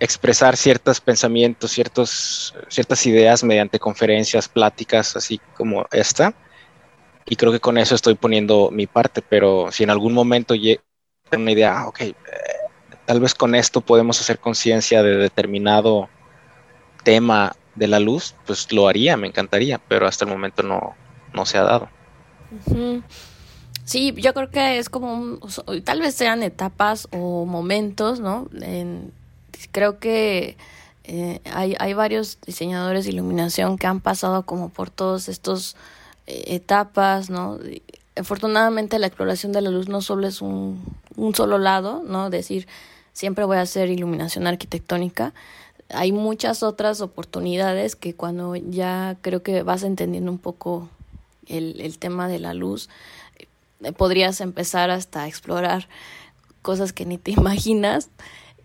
[0.00, 6.34] expresar ciertos pensamientos, ciertos, ciertas ideas mediante conferencias, pláticas, así como esta.
[7.24, 10.52] Y creo que con eso estoy poniendo mi parte, pero si en algún momento
[11.30, 12.14] una idea, ah, ok, eh,
[13.06, 16.08] tal vez con esto podemos hacer conciencia de determinado
[17.04, 20.94] tema de la luz, pues lo haría, me encantaría, pero hasta el momento no,
[21.32, 21.88] no se ha dado.
[23.84, 25.40] Sí, yo creo que es como, un,
[25.82, 28.48] tal vez sean etapas o momentos, ¿no?
[29.72, 30.56] creo que
[31.04, 35.76] eh, hay, hay varios diseñadores de iluminación que han pasado como por todos estos
[36.26, 37.58] eh, etapas, ¿no?
[38.16, 40.84] afortunadamente la exploración de la luz no solo es un,
[41.16, 42.28] un solo lado, ¿no?
[42.28, 42.68] Decir,
[43.14, 45.32] siempre voy a hacer iluminación arquitectónica.
[45.92, 50.88] Hay muchas otras oportunidades que cuando ya creo que vas entendiendo un poco
[51.46, 52.88] el, tema de la luz,
[53.82, 55.88] eh, podrías empezar hasta a explorar
[56.62, 58.10] cosas que ni te imaginas.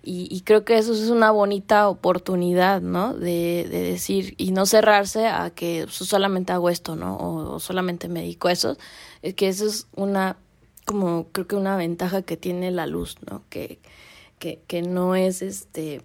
[0.07, 3.15] Y, creo que eso es una bonita oportunidad, ¿no?
[3.15, 7.17] De, de decir y no cerrarse a que solamente hago esto, ¿no?
[7.17, 8.77] O, solamente me dedico a eso.
[9.23, 10.37] Es que eso es una
[10.85, 13.41] como creo que una ventaja que tiene la luz, ¿no?
[13.49, 13.79] Que,
[14.37, 16.03] que no es este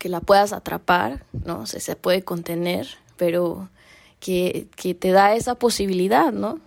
[0.00, 1.66] que la puedas atrapar, ¿no?
[1.66, 3.68] Se, se puede contener, pero
[4.18, 6.58] que, que te da esa posibilidad, ¿no?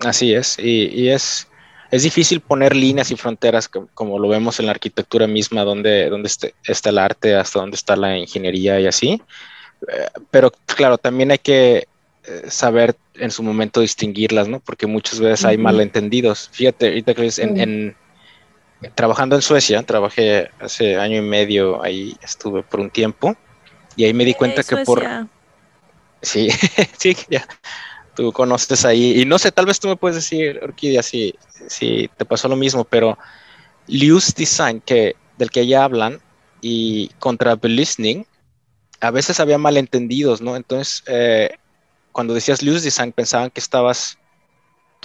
[0.00, 1.48] Así es, y, y es,
[1.90, 6.26] es difícil poner líneas y fronteras como, lo vemos en la arquitectura misma, donde, donde
[6.26, 9.22] este, está el arte, hasta donde está la ingeniería y así.
[9.88, 11.88] Eh, pero claro, también hay que
[12.24, 14.60] eh, saber en su momento distinguirlas, ¿no?
[14.60, 16.50] Porque muchas veces hay malentendidos.
[16.52, 17.96] Fíjate, ahorita que en, en,
[18.94, 23.36] trabajando en Suecia, trabajé hace año y medio, ahí estuve por un tiempo,
[23.96, 25.04] y ahí me di cuenta que por...
[26.22, 26.48] Sí,
[26.98, 27.46] sí, ya.
[28.14, 31.34] Tú conoces ahí, y no sé, tal vez tú me puedes decir, Orquídea, si,
[31.68, 33.18] si te pasó lo mismo, pero
[33.88, 36.20] Luz Design, que, del que ya hablan,
[36.60, 38.26] y contra Listening,
[39.00, 40.56] a veces había malentendidos, ¿no?
[40.56, 41.56] Entonces, eh,
[42.12, 44.18] cuando decías Luz Design pensaban que estabas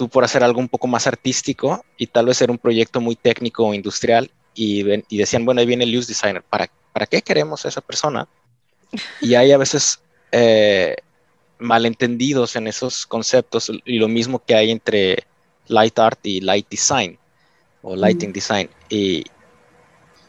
[0.02, 3.14] tú por hacer algo un poco más artístico y tal vez era un proyecto muy
[3.14, 7.22] técnico o industrial y, y decían, bueno, ahí viene el Luz Designer, ¿para, ¿para qué
[7.22, 8.26] queremos a esa persona?
[9.20, 10.96] Y hay a veces eh,
[11.60, 15.24] malentendidos en esos conceptos y lo mismo que hay entre
[15.68, 17.16] light art y light design
[17.82, 18.32] o lighting mm.
[18.32, 18.70] design.
[18.88, 19.22] Y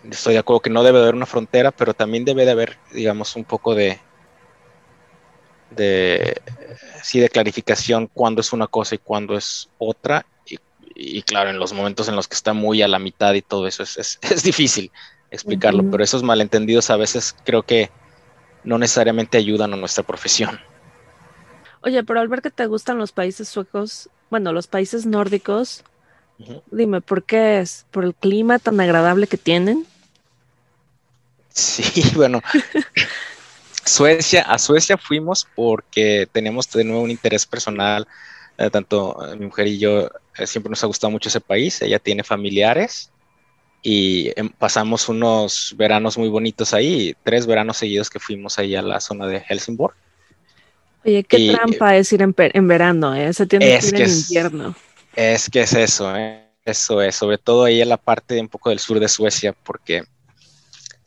[0.07, 2.77] estoy de acuerdo que no debe de haber una frontera, pero también debe de haber,
[2.91, 3.99] digamos, un poco de,
[5.75, 6.41] de,
[7.01, 10.25] sí, de clarificación cuándo es una cosa y cuándo es otra.
[10.95, 13.65] Y, claro, en los momentos en los que está muy a la mitad y todo
[13.65, 14.91] eso es, es, difícil
[15.31, 17.89] explicarlo, pero esos malentendidos a veces creo que
[18.63, 20.59] no necesariamente ayudan a nuestra profesión.
[21.81, 25.83] Oye, pero al ver que te gustan los países suecos, bueno, los países nórdicos,
[26.71, 27.85] dime, ¿por qué es?
[27.91, 29.87] ¿Por el clima tan agradable que tienen?
[31.49, 32.41] Sí, bueno,
[33.85, 38.07] Suecia, a Suecia fuimos porque tenemos de nuevo un interés personal,
[38.57, 41.81] eh, tanto eh, mi mujer y yo eh, siempre nos ha gustado mucho ese país,
[41.81, 43.11] ella tiene familiares
[43.81, 48.81] y em, pasamos unos veranos muy bonitos ahí, tres veranos seguidos que fuimos ahí a
[48.81, 49.95] la zona de Helsingborg.
[51.05, 53.33] Oye, qué trampa es ir en, verano, ¿eh?
[53.33, 54.75] Se tiene que ir en invierno.
[55.13, 56.13] Es que es eso,
[56.63, 59.51] eso es, sobre todo ahí en la parte de un poco del sur de Suecia,
[59.51, 60.03] porque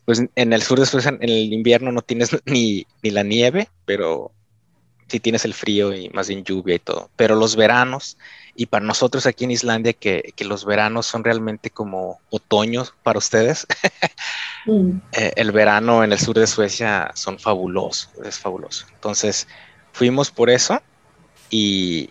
[0.07, 3.69] pues en el sur de Suecia en el invierno no tienes ni, ni la nieve,
[3.85, 4.33] pero
[5.09, 7.11] si tienes el frío y más bien lluvia y todo.
[7.17, 8.17] Pero los veranos,
[8.55, 13.67] y para nosotros aquí en Islandia, que, los veranos son realmente como otoños para ustedes,
[14.67, 14.91] mm.
[15.13, 18.87] eh, el verano en el sur de Suecia son fabulosos, es fabuloso.
[18.95, 19.47] Entonces,
[19.93, 20.81] fuimos por eso
[21.51, 22.11] y,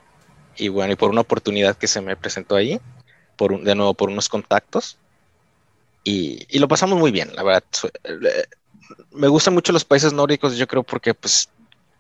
[0.72, 2.80] bueno, y por una oportunidad que se me presentó ahí,
[3.36, 4.98] por de nuevo por unos contactos.
[6.06, 7.64] Y, y, lo pasamos muy bien, la verdad.
[8.04, 8.46] Eh,
[9.12, 11.50] me gustan mucho los países nórdicos, yo creo, porque pues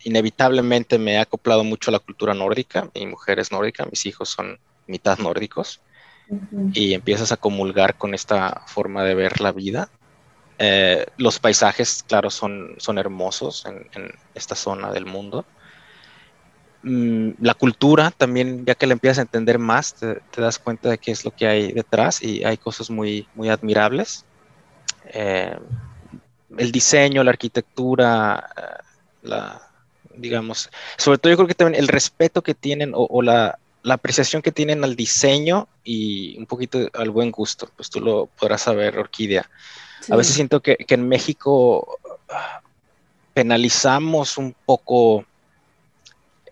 [0.03, 2.89] inevitablemente me he acoplado mucho a la cultura nórdica.
[2.93, 5.81] Mi mujer es nórdica, mis hijos son mitad nórdicos.
[6.73, 9.89] Y empiezas a comulgar con esta forma de ver la vida.
[10.57, 15.45] Eh, los paisajes, claro, son, son hermosos en, esta zona del mundo.
[16.87, 20.99] Mm, la cultura también, ya que la empiezas a entender más, te, das cuenta de
[20.99, 24.23] qué es lo que hay detrás y hay cosas muy, muy admirables.
[25.05, 25.57] Eh,
[26.55, 28.83] el diseño, la arquitectura, eh,
[29.23, 29.67] la,
[30.15, 30.69] digamos.
[30.95, 33.57] Sobre todo yo creo que también el respeto que tienen o, la,
[33.89, 38.61] apreciación que tienen al diseño y un poquito al buen gusto, pues tú lo podrás
[38.61, 39.49] saber, Orquídea.
[40.11, 41.97] A veces siento que, en México
[42.29, 42.61] ah,
[43.33, 45.25] penalizamos un poco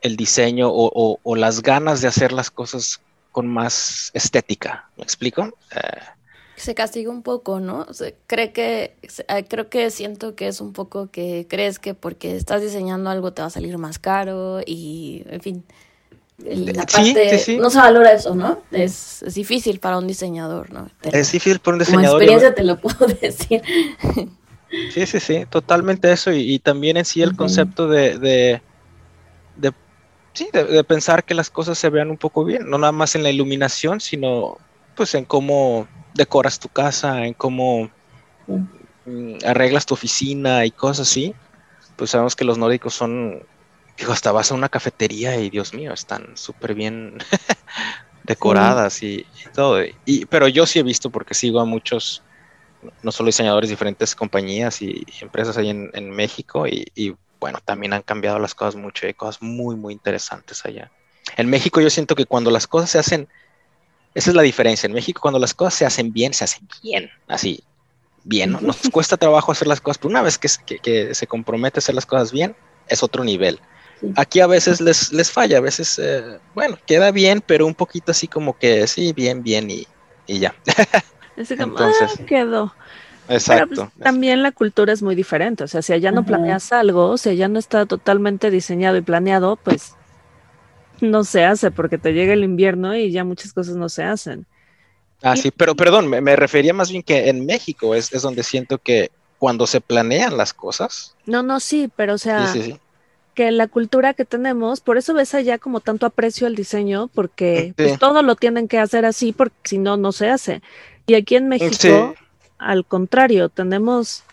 [0.04, 4.90] el diseño o, las ganas de hacer las cosas con más estética.
[4.98, 5.58] ¿Me explico?
[5.76, 6.00] Eh,
[6.56, 7.88] se castiga un poco, ¿no?
[8.28, 8.96] cree que,
[9.50, 13.42] creo que siento que es un poco que crees que porque estás diseñando algo te
[13.42, 15.64] va a salir más caro y, en fin,
[16.38, 18.62] la parte, no se valora eso, ¿no?
[18.72, 20.90] Es, difícil para un diseñador, ¿no?
[21.02, 22.06] es difícil para un diseñador.
[22.06, 23.62] Como experiencia te lo puedo decir.
[24.92, 28.18] Sí, sí, sí, totalmente eso y, también en sí el concepto de,
[29.58, 29.72] de,
[30.34, 33.24] sí, de pensar que las cosas se vean un poco bien, no nada más en
[33.24, 34.58] la iluminación, sino
[34.96, 37.90] pues en cómo decoras tu casa, en cómo
[38.48, 41.34] mm, arreglas tu oficina y cosas así,
[41.96, 43.44] pues sabemos que los nórdicos son,
[43.98, 47.18] digo, hasta vas a una cafetería y Dios mío, están súper bien
[48.24, 49.84] decoradas y, todo.
[50.06, 52.24] Y, pero yo sí he visto, porque sigo a muchos,
[53.02, 58.40] no solo diseñadores, diferentes compañías y, empresas ahí en, México y, bueno, también han cambiado
[58.40, 60.90] las cosas mucho, hay cosas muy, muy interesantes allá.
[61.36, 63.28] En México yo siento que cuando las cosas se hacen
[64.14, 64.88] esa es la diferencia.
[64.88, 67.64] En México, cuando las cosas se hacen bien, se hacen bien, así,
[68.24, 68.52] bien.
[68.52, 68.62] ¿no?
[68.62, 71.96] Nos cuesta trabajo hacer las cosas, pero una vez que, que, se compromete a hacer
[71.96, 72.56] las cosas bien,
[72.88, 73.60] es otro nivel.
[74.16, 78.12] Aquí a veces les, les falla, a veces, eh, bueno, queda bien, pero un poquito
[78.12, 79.88] así como que sí, bien, bien y,
[80.28, 80.54] y ya.
[81.38, 82.74] Entonces, ah, quedó.
[83.28, 83.92] Pues, Exacto.
[84.02, 87.48] también la cultura es muy diferente, o sea, si allá no planeas algo, si allá
[87.48, 89.94] no está totalmente diseñado y planeado, pues
[91.00, 94.46] no se hace porque te llega el invierno y ya muchas cosas no se hacen.
[95.22, 99.10] Ah, sí, pero perdón, me, refería más bien que en México es, donde siento que
[99.40, 101.16] cuando se planean las cosas.
[101.26, 102.54] No, no, sí, pero o sea,
[103.34, 107.74] que la cultura que tenemos, por eso ves allá como tanto aprecio al diseño, porque
[107.78, 110.62] pues, todo lo tienen que hacer así, porque si no, no se hace.
[111.08, 112.16] Y aquí en México,
[112.64, 114.24] al contrario, tenemos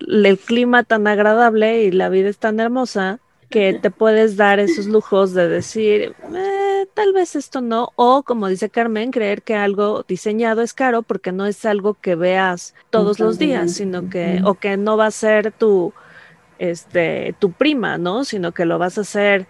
[0.00, 4.86] el clima tan agradable y la vida es tan hermosa que te puedes dar esos
[4.86, 10.04] lujos de decir, eh, tal vez esto no, o como dice Carmen, creer que algo
[10.08, 14.54] diseñado es caro porque no es algo que veas todos los días, sino que, o
[14.54, 15.92] que no va a ser tu,
[16.58, 18.24] este, tu prima, ¿no?
[18.24, 19.46] Sino que lo vas a hacer,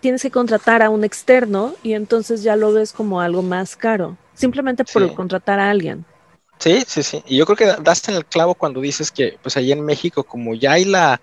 [0.00, 4.18] tienes que contratar a un externo y entonces ya lo ves como algo más caro,
[4.34, 6.04] simplemente por contratar a alguien.
[6.60, 7.22] Sí, sí, sí.
[7.26, 10.24] Y yo creo que das en el clavo cuando dices que, pues allá en México,
[10.24, 11.18] como ya hay la,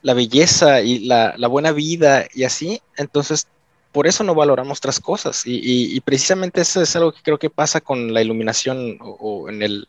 [0.00, 3.46] la belleza y la, buena vida y así, entonces
[3.92, 5.42] por eso no valoramos otras cosas.
[5.44, 9.86] Y, precisamente eso es algo que creo que pasa con la iluminación o, en el,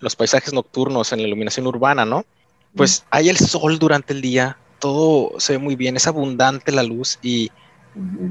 [0.00, 2.24] los paisajes nocturnos, en la iluminación urbana, ¿no?
[2.74, 6.82] Pues hay el sol durante el día, todo se ve muy bien, es abundante la
[6.82, 7.50] luz y,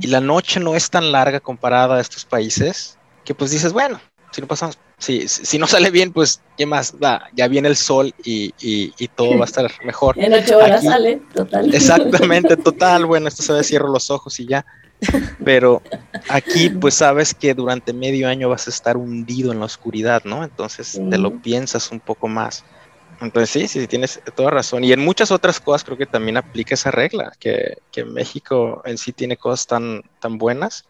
[0.01, 3.99] y la noche no es tan larga comparada a estos países que pues dices, bueno,
[4.31, 6.93] si no pasamos, si, si no sale bien, pues, ¿qué más?
[7.01, 10.19] Va, ya viene el sol y, y, todo va a estar mejor.
[10.19, 11.73] En ocho horas sale, total.
[11.73, 13.05] Exactamente, total.
[13.05, 14.65] Bueno, esto se ve, cierro los ojos y ya.
[15.45, 15.81] Pero
[16.27, 20.43] aquí, pues sabes que durante medio año vas a estar hundido en la oscuridad, ¿no?
[20.43, 22.65] Entonces te lo piensas un poco más.
[23.21, 24.83] Entonces sí, sí, tienes toda razón.
[24.83, 28.97] Y en muchas otras cosas creo que también aplica esa regla, que, que México en
[28.97, 30.85] sí tiene cosas tan, tan buenas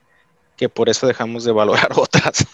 [0.57, 2.45] que por eso dejamos de valorar otras.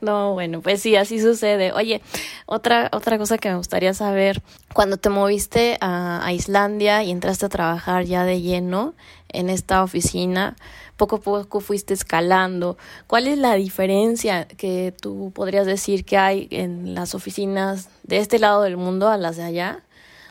[0.00, 1.72] No, bueno, pues sí, así sucede.
[1.72, 2.00] Oye,
[2.46, 4.42] otra, otra cosa que me gustaría saber,
[4.72, 8.94] cuando te moviste a, a, Islandia y entraste a trabajar ya de lleno
[9.28, 10.56] en esta oficina,
[10.96, 12.78] poco a poco fuiste escalando.
[13.06, 18.38] ¿Cuál es la diferencia que tú podrías decir que hay en las oficinas de este
[18.38, 19.80] lado del mundo a las de allá?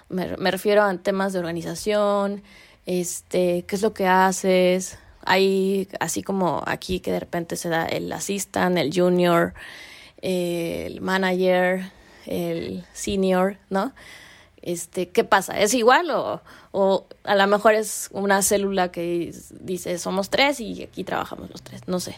[0.10, 2.42] Me, me refiero a temas de organización,
[2.88, 4.98] este, qué es lo que haces.
[5.30, 9.54] Hay así como aquí que de repente se da el assistant, el junior,
[10.24, 11.92] el manager,
[12.26, 13.94] el senior, ¿no?
[14.64, 15.60] Este, ¿qué pasa?
[15.60, 20.82] ¿Es igual o, o a lo mejor es una célula que dice somos tres y
[20.82, 21.88] aquí trabajamos los tres?
[21.88, 22.16] No sé.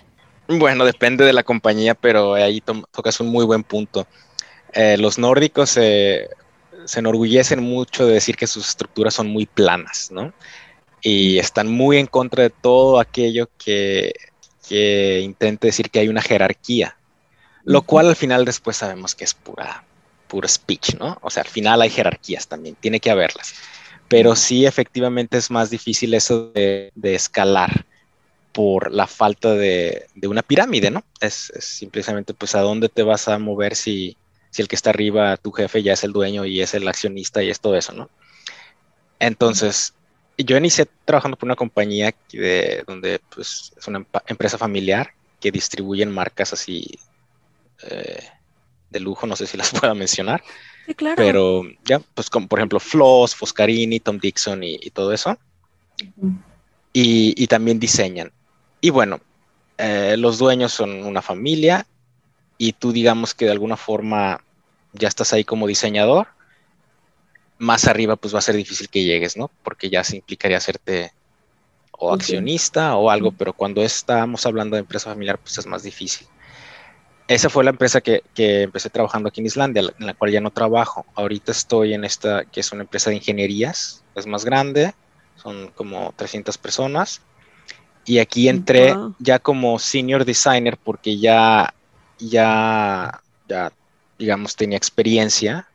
[0.48, 4.08] Bueno, depende de la compañía, pero ahí tocas un muy buen punto.
[4.72, 6.30] Eh, los nórdicos se
[6.96, 10.34] enorgullecen mucho de decir que sus estructuras son muy planas, ¿no?
[11.02, 14.14] Y están muy en contra de todo aquello que,
[14.68, 16.98] que intente decir que hay una jerarquía,
[17.64, 19.84] lo cual al final después sabemos que es pura,
[20.28, 21.18] pura speech, ¿no?
[21.22, 23.54] O sea, al final hay jerarquías también, tiene que haberlas.
[24.08, 27.86] Pero sí, efectivamente es más difícil eso de, de escalar
[28.52, 31.04] por la falta de, de una pirámide, ¿no?
[31.20, 34.18] Es, simplemente pues a dónde te vas a mover si,
[34.50, 37.42] si el que está arriba, tu jefe, ya es el dueño y es el accionista
[37.42, 38.10] y es todo eso, ¿no?
[39.20, 39.94] Entonces,
[40.38, 46.12] yo inicié trabajando por una compañía de, donde pues, es una empresa familiar que distribuyen
[46.12, 47.00] marcas así
[47.84, 48.24] eh,
[48.90, 50.44] de lujo, no sé si las pueda mencionar.
[50.86, 51.16] Sí, claro.
[51.18, 55.38] Pero ya, pues como por ejemplo Floss, Foscarini, Tom Dixon y, todo eso.
[56.94, 58.32] y, y, también diseñan.
[58.82, 59.20] Y bueno,
[59.78, 61.86] eh, los dueños son una familia
[62.58, 64.44] y tú digamos que de alguna forma
[64.94, 66.28] ya estás ahí como diseñador,
[67.62, 69.50] más arriba pues va a ser difícil que llegues, ¿no?
[69.64, 71.12] Porque ya se implicaría hacerte
[71.92, 76.28] o accionista o algo, pero cuando estamos hablando de empresa familiar pues es más difícil.
[77.28, 80.42] Esa fue la empresa que, que, empecé trabajando aquí en Islandia, en la cual ya
[80.42, 81.06] no trabajo.
[81.16, 84.94] Ahorita estoy en esta, que es una empresa de ingenierías, es más grande,
[85.42, 87.22] son como 300 personas.
[88.04, 91.74] Y aquí entré ya como senior designer porque ya
[92.22, 93.72] ya, ya
[94.18, 95.68] digamos, tenía experiencia.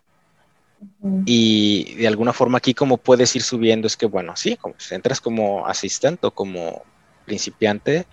[1.25, 5.21] Y de alguna forma aquí como puedes ir subiendo es que, bueno, sí, como, entras
[5.21, 6.83] como asistente o como
[7.25, 8.07] principiante,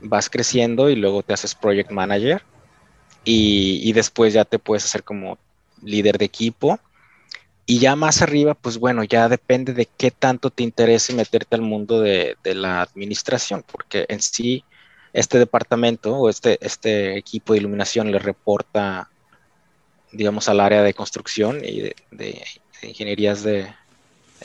[0.00, 2.42] vas creciendo y luego te haces project manager
[3.24, 5.38] y, y, después ya te puedes hacer como
[5.82, 6.78] líder de equipo.
[7.64, 11.62] Y ya más arriba, pues bueno, ya depende de qué tanto te interese meterte al
[11.62, 14.64] mundo de, de la administración, porque en sí
[15.12, 19.10] este departamento o este, este equipo de iluminación le reporta,
[20.12, 22.44] digamos, al área de construcción y de,
[22.82, 23.72] ingenierías de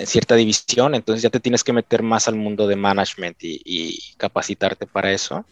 [0.06, 4.86] cierta división, entonces ya te tienes que meter más al mundo de management y, capacitarte
[4.86, 5.46] para eso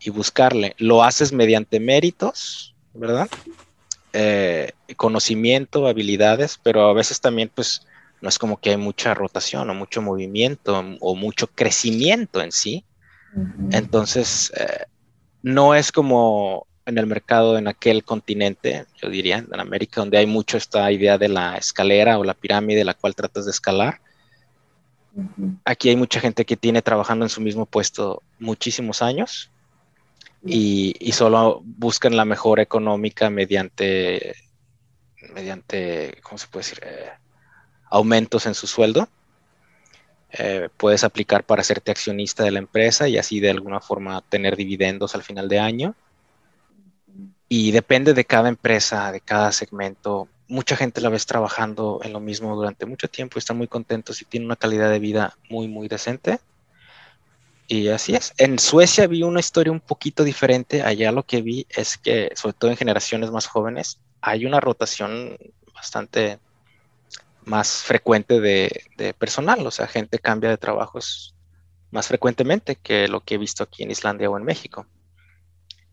[0.00, 0.74] y buscarle.
[0.78, 3.28] Lo haces mediante méritos, ¿verdad?
[4.12, 7.86] Eh, conocimiento, habilidades, pero a veces también pues
[8.20, 12.84] no es como que hay mucha rotación o mucho movimiento o mucho crecimiento en sí.
[13.70, 14.86] Entonces, eh,
[15.42, 20.26] no es como en el mercado en aquel continente, yo diría, en América, donde hay
[20.26, 24.00] mucho esta idea de la escalera o la pirámide, la cual tratas de escalar.
[25.64, 29.50] Aquí hay mucha gente que tiene trabajando en su mismo puesto muchísimos años
[30.44, 34.36] y, solo buscan la mejora económica mediante,
[35.34, 36.80] mediante, ¿cómo se puede decir?
[36.84, 37.10] Eh,
[37.90, 39.08] aumentos en su sueldo
[40.32, 44.56] eh, puedes aplicar para hacerte accionista de la empresa y así de alguna forma tener
[44.56, 45.94] dividendos al final de año.
[47.52, 50.28] Y depende de cada empresa, de cada segmento.
[50.46, 54.22] Mucha gente la ves trabajando en lo mismo durante mucho tiempo y están muy contentos
[54.22, 56.38] y tienen una calidad de vida muy, muy decente.
[57.66, 58.34] Y así es.
[58.38, 60.82] En Suecia vi una historia un poquito diferente.
[60.82, 65.36] Allá lo que vi es que, sobre todo en generaciones más jóvenes, hay una rotación
[65.74, 66.38] bastante
[67.44, 71.34] más frecuente de, personal, o sea, gente cambia de trabajos
[71.90, 74.86] más frecuentemente que lo que he visto aquí en Islandia o en México.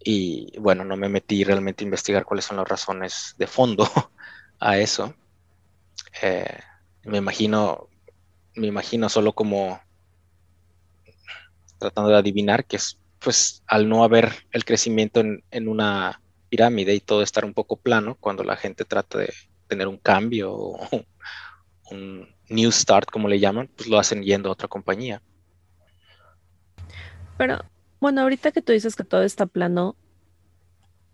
[0.09, 3.85] Y bueno, no me metí realmente a investigar cuáles son las razones de fondo
[4.57, 5.13] a eso.
[6.21, 6.57] Eh,
[7.03, 7.89] me imagino,
[8.55, 9.81] me imagino solo como
[11.77, 16.95] tratando de adivinar que es pues al no haber el crecimiento en, en una pirámide
[16.95, 19.33] y todo estar un poco plano, cuando la gente trata de
[19.67, 20.79] tener un cambio o
[21.91, 25.21] un new start, como le llaman, pues lo hacen yendo a otra compañía.
[27.37, 27.59] Pero,
[27.99, 29.95] bueno, ahorita que tú dices que todo está plano,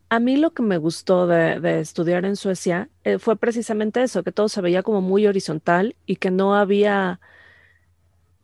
[0.09, 4.31] a mí lo que me gustó de, estudiar en Suecia eh, fue precisamente eso, que
[4.31, 7.19] todo se veía como muy horizontal y que no había,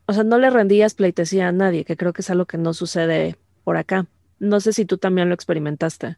[0.08, 2.74] o sea, no le rendías pleitesía a nadie, que creo que es algo que no
[2.74, 4.08] sucede por acá.
[4.40, 6.18] No sé si tú también lo experimentaste.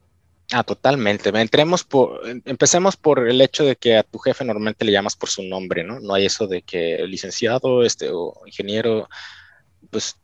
[0.53, 1.29] Ah, totalmente.
[1.29, 5.29] Entremos por, empecemos por el hecho de que a tu jefe normalmente le llamas por
[5.29, 5.99] su nombre, ¿no?
[5.99, 9.09] No hay eso de que licenciado, este, o ingeniero,
[9.89, 10.17] pues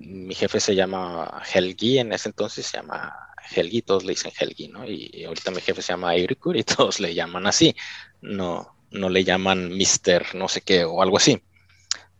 [0.00, 3.14] mi jefe se llama Helgi, en ese entonces se llama
[3.54, 4.84] Helgi, todos le dicen Helgi, ¿no?
[4.88, 7.74] Y, ahorita mi jefe se llama Eirikur y todos le llaman así,
[8.20, 11.42] no, no le llaman Mister, no sé qué, o algo así.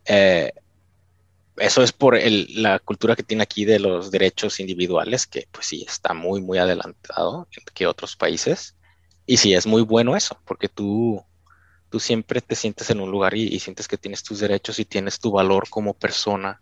[0.04, 0.52] Eh,
[1.56, 5.84] eso es por la cultura que tiene aquí de los derechos individuales, que pues sí,
[5.86, 8.76] está muy, muy adelantado que otros países.
[9.26, 11.24] Y sí, es muy bueno eso, porque tú,
[11.90, 15.18] tú siempre te sientes en un lugar y, sientes que tienes tus derechos y tienes
[15.18, 16.60] tu valor como persona,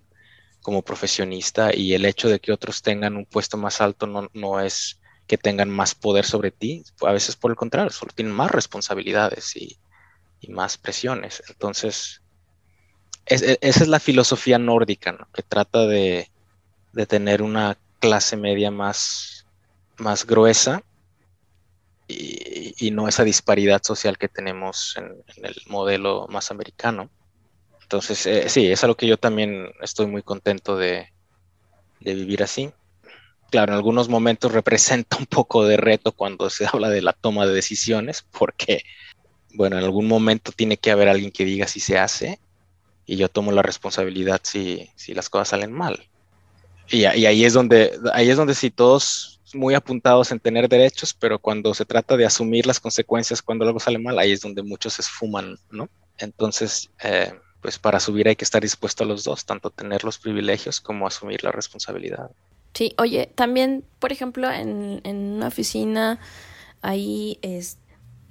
[0.62, 4.60] como profesionista, y el hecho de que otros tengan un puesto más alto no, no
[4.60, 8.50] es que tengan más poder sobre ti, a veces por el contrario, solo tienen más
[8.50, 9.78] responsabilidades y,
[10.40, 11.42] y más presiones.
[11.48, 12.22] Entonces,
[13.26, 16.30] e, esa es la filosofía nórdica, que trata de,
[17.06, 19.46] tener una clase media más,
[19.98, 20.82] más gruesa
[22.08, 27.10] y, no esa disparidad social que tenemos en, el modelo más americano.
[27.88, 31.08] Entonces, eh, sí, es algo que yo también estoy muy contento de,
[32.00, 32.70] de vivir así.
[33.50, 37.46] Claro, en algunos momentos representa un poco de reto cuando se habla de la toma
[37.46, 38.82] de decisiones, porque,
[39.54, 42.38] bueno, en algún momento tiene que haber alguien que diga si se hace
[43.06, 46.10] y yo tomo la responsabilidad si, si las cosas salen mal.
[46.90, 51.14] Y, y, ahí es donde, ahí es donde si todos muy apuntados en tener derechos,
[51.14, 54.62] pero cuando se trata de asumir las consecuencias cuando algo sale mal, ahí es donde
[54.62, 55.88] muchos se esfuman, ¿no?
[56.18, 60.18] Entonces, eh, pues para subir hay que estar dispuesto a los dos, tanto tener los
[60.18, 62.30] privilegios como asumir la responsabilidad.
[62.74, 66.20] Sí, oye, también, por ejemplo, en, en una oficina,
[66.82, 67.78] ahí es,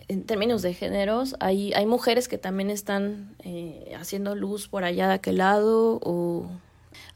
[0.07, 5.09] en términos de géneros, hay, hay mujeres que también están eh, haciendo luz por allá
[5.09, 6.49] de aquel lado o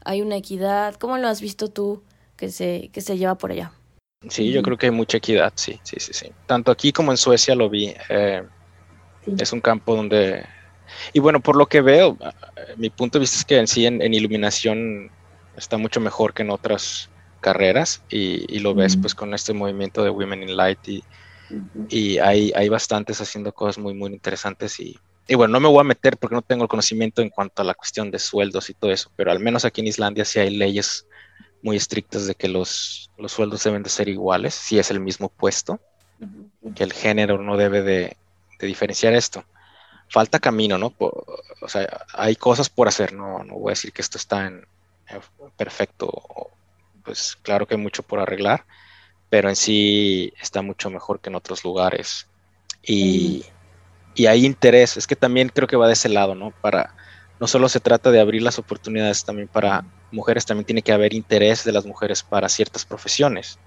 [0.04, 0.96] hay una equidad.
[0.96, 2.02] ¿Cómo lo has visto tú
[2.36, 3.72] que se, que se lleva por allá?
[4.28, 6.30] Sí, yo creo que hay mucha equidad, sí, sí, sí, sí.
[6.46, 7.94] Tanto aquí como en Suecia lo vi.
[8.10, 8.42] Eh,
[9.38, 10.44] es un campo donde...
[11.12, 12.16] Y bueno, por lo que veo,
[12.76, 15.10] mi punto de vista es que en sí en, iluminación
[15.56, 20.10] está mucho mejor que en otras carreras y, lo ves pues con este movimiento de
[20.10, 21.04] Women in Light y,
[21.88, 25.80] y hay, hay bastantes haciendo cosas muy, muy interesantes y, y, bueno, no me voy
[25.80, 28.74] a meter porque no tengo el conocimiento en cuanto a la cuestión de sueldos y
[28.74, 31.06] todo eso, pero al menos aquí en Islandia sí hay leyes
[31.62, 35.28] muy estrictas de que los, los sueldos deben de ser iguales, si es el mismo
[35.28, 35.80] puesto,
[36.74, 38.16] que el género no debe de,
[38.58, 39.44] de diferenciar esto.
[40.12, 40.92] Falta camino, ¿no?
[40.98, 44.66] o sea, hay cosas por hacer, no, no voy a decir que esto está en,
[45.56, 46.50] perfecto,
[47.04, 48.64] pues claro que hay mucho por arreglar,
[49.30, 52.26] pero en sí está mucho mejor que en otros lugares.
[52.82, 53.44] Y,
[54.14, 56.50] y, hay interés, es que también creo que va de ese lado, ¿no?
[56.60, 56.94] Para,
[57.40, 61.14] no solo se trata de abrir las oportunidades también para mujeres, también tiene que haber
[61.14, 63.58] interés de las mujeres para ciertas profesiones.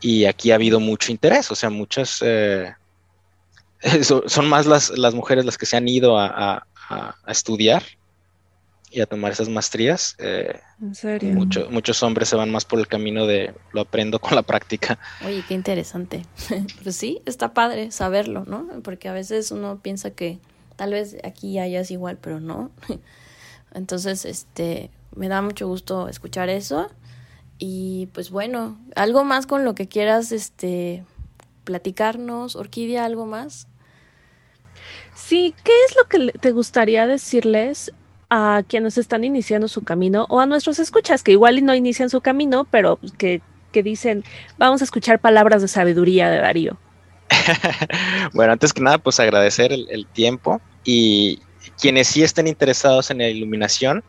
[0.00, 2.18] Y aquí ha habido mucho interés, o sea, muchas...
[2.22, 2.74] Eh,
[4.26, 7.82] son más las, las, mujeres las que se han ido a, a, a estudiar
[8.90, 10.16] y a tomar esas maestrías.
[10.18, 11.34] Eh, ¿En serio?
[11.70, 14.98] muchos hombres se van más por el camino de lo aprendo con la práctica.
[15.24, 16.26] Oye, qué interesante.
[16.82, 18.66] pues sí, está padre saberlo, ¿no?
[18.82, 20.40] Porque a veces uno piensa que
[20.76, 22.70] tal vez aquí hayas igual, pero no.
[23.74, 26.90] Entonces, este, me da mucho gusto escuchar eso.
[27.58, 31.04] Y pues bueno, algo más con lo que quieras, este,
[31.64, 33.68] platicarnos, Orquídea, algo más.
[35.14, 37.92] Sí, ¿qué es lo que te gustaría decirles
[38.30, 42.20] a quienes están iniciando su camino o a nuestros escuchas que igual no inician su
[42.20, 43.42] camino, pero que,
[43.72, 44.24] dicen,
[44.56, 46.78] vamos a escuchar palabras de sabiduría de Darío.
[48.32, 51.40] bueno, antes que nada, pues agradecer el, tiempo y
[51.80, 54.04] quienes sí estén interesados en la iluminación,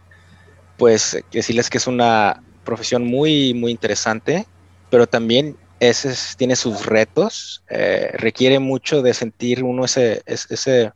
[0.78, 4.46] pues decirles que es una profesión muy, muy interesante,
[4.92, 10.94] pero también ese tiene sus retos, eh, requiere mucho de sentir uno ese, ese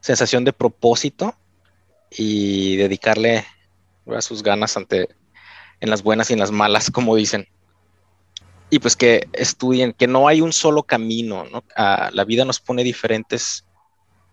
[0.00, 1.34] sensación de propósito
[2.10, 3.46] y dedicarle
[4.06, 5.08] a sus ganas ante
[5.80, 7.48] en las buenas y en las malas, como dicen.
[8.68, 11.64] Y pues que estudien, que no hay un solo camino, ¿no?
[11.74, 13.64] la vida nos pone diferentes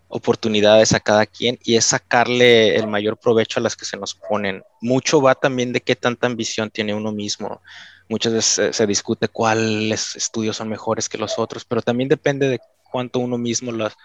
[0.09, 4.13] oportunidades a cada quien y es sacarle el mayor provecho a las que se nos
[4.13, 4.61] ponen.
[4.81, 7.61] Mucho va también de qué tanta ambición tiene uno mismo.
[8.10, 12.60] Muchas veces se discute cuáles estudios son mejores que los otros, pero también depende de
[12.91, 13.95] cuánto uno mismo las,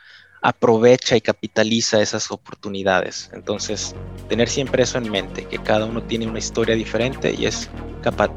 [0.43, 3.31] aprovecha y capitaliza esas oportunidades.
[3.33, 3.95] Entonces,
[4.29, 7.69] tener siempre eso en mente, que cada uno tiene una historia diferente y es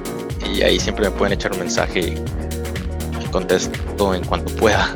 [0.53, 4.95] Y ahí siempre me pueden echar un mensaje y contesto en cuanto pueda.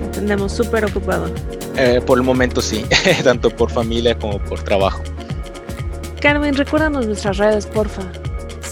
[0.00, 1.30] Entendemos, súper ocupado.
[1.76, 2.84] Eh, por el momento sí,
[3.24, 5.02] tanto por familia como por trabajo.
[6.20, 8.02] Carmen, recuérdanos nuestras redes, porfa.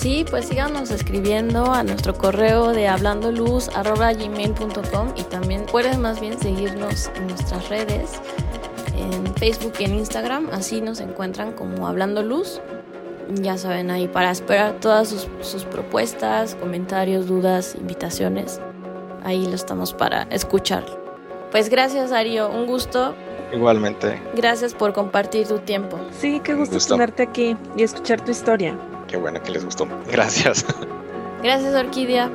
[0.01, 7.11] Sí, pues síganos escribiendo a nuestro correo de hablandoluz.gmail.com y también pueden más bien seguirnos
[7.17, 8.13] en nuestras redes,
[8.97, 12.63] en Facebook y en Instagram, así nos encuentran como Hablando Luz.
[13.37, 18.61] Ya saben, ahí para esperar todas sus, sus propuestas, comentarios, dudas, invitaciones.
[19.23, 20.85] Ahí lo estamos para escuchar.
[21.51, 23.15] Pues gracias, Ario, un gusto.
[23.53, 24.21] Igualmente.
[24.35, 25.99] Gracias por compartir tu tiempo.
[26.13, 28.79] Sí, qué gusto, tenerte aquí y escuchar tu historia.
[29.09, 29.89] Qué bueno que les gustó.
[30.11, 30.65] Gracias.
[31.43, 32.31] Gracias, Orquídea.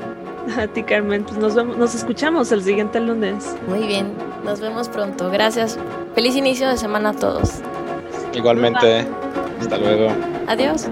[0.58, 1.24] A ti, Carmen.
[1.24, 3.56] Pues nos, vemos, nos escuchamos el siguiente lunes.
[3.68, 5.32] Muy bien, nos vemos pronto.
[5.32, 5.80] Gracias.
[6.14, 7.62] Feliz inicio de semana a todos.
[8.34, 9.08] Igualmente.
[9.60, 10.35] Hasta luego.
[10.48, 10.88] Adiós.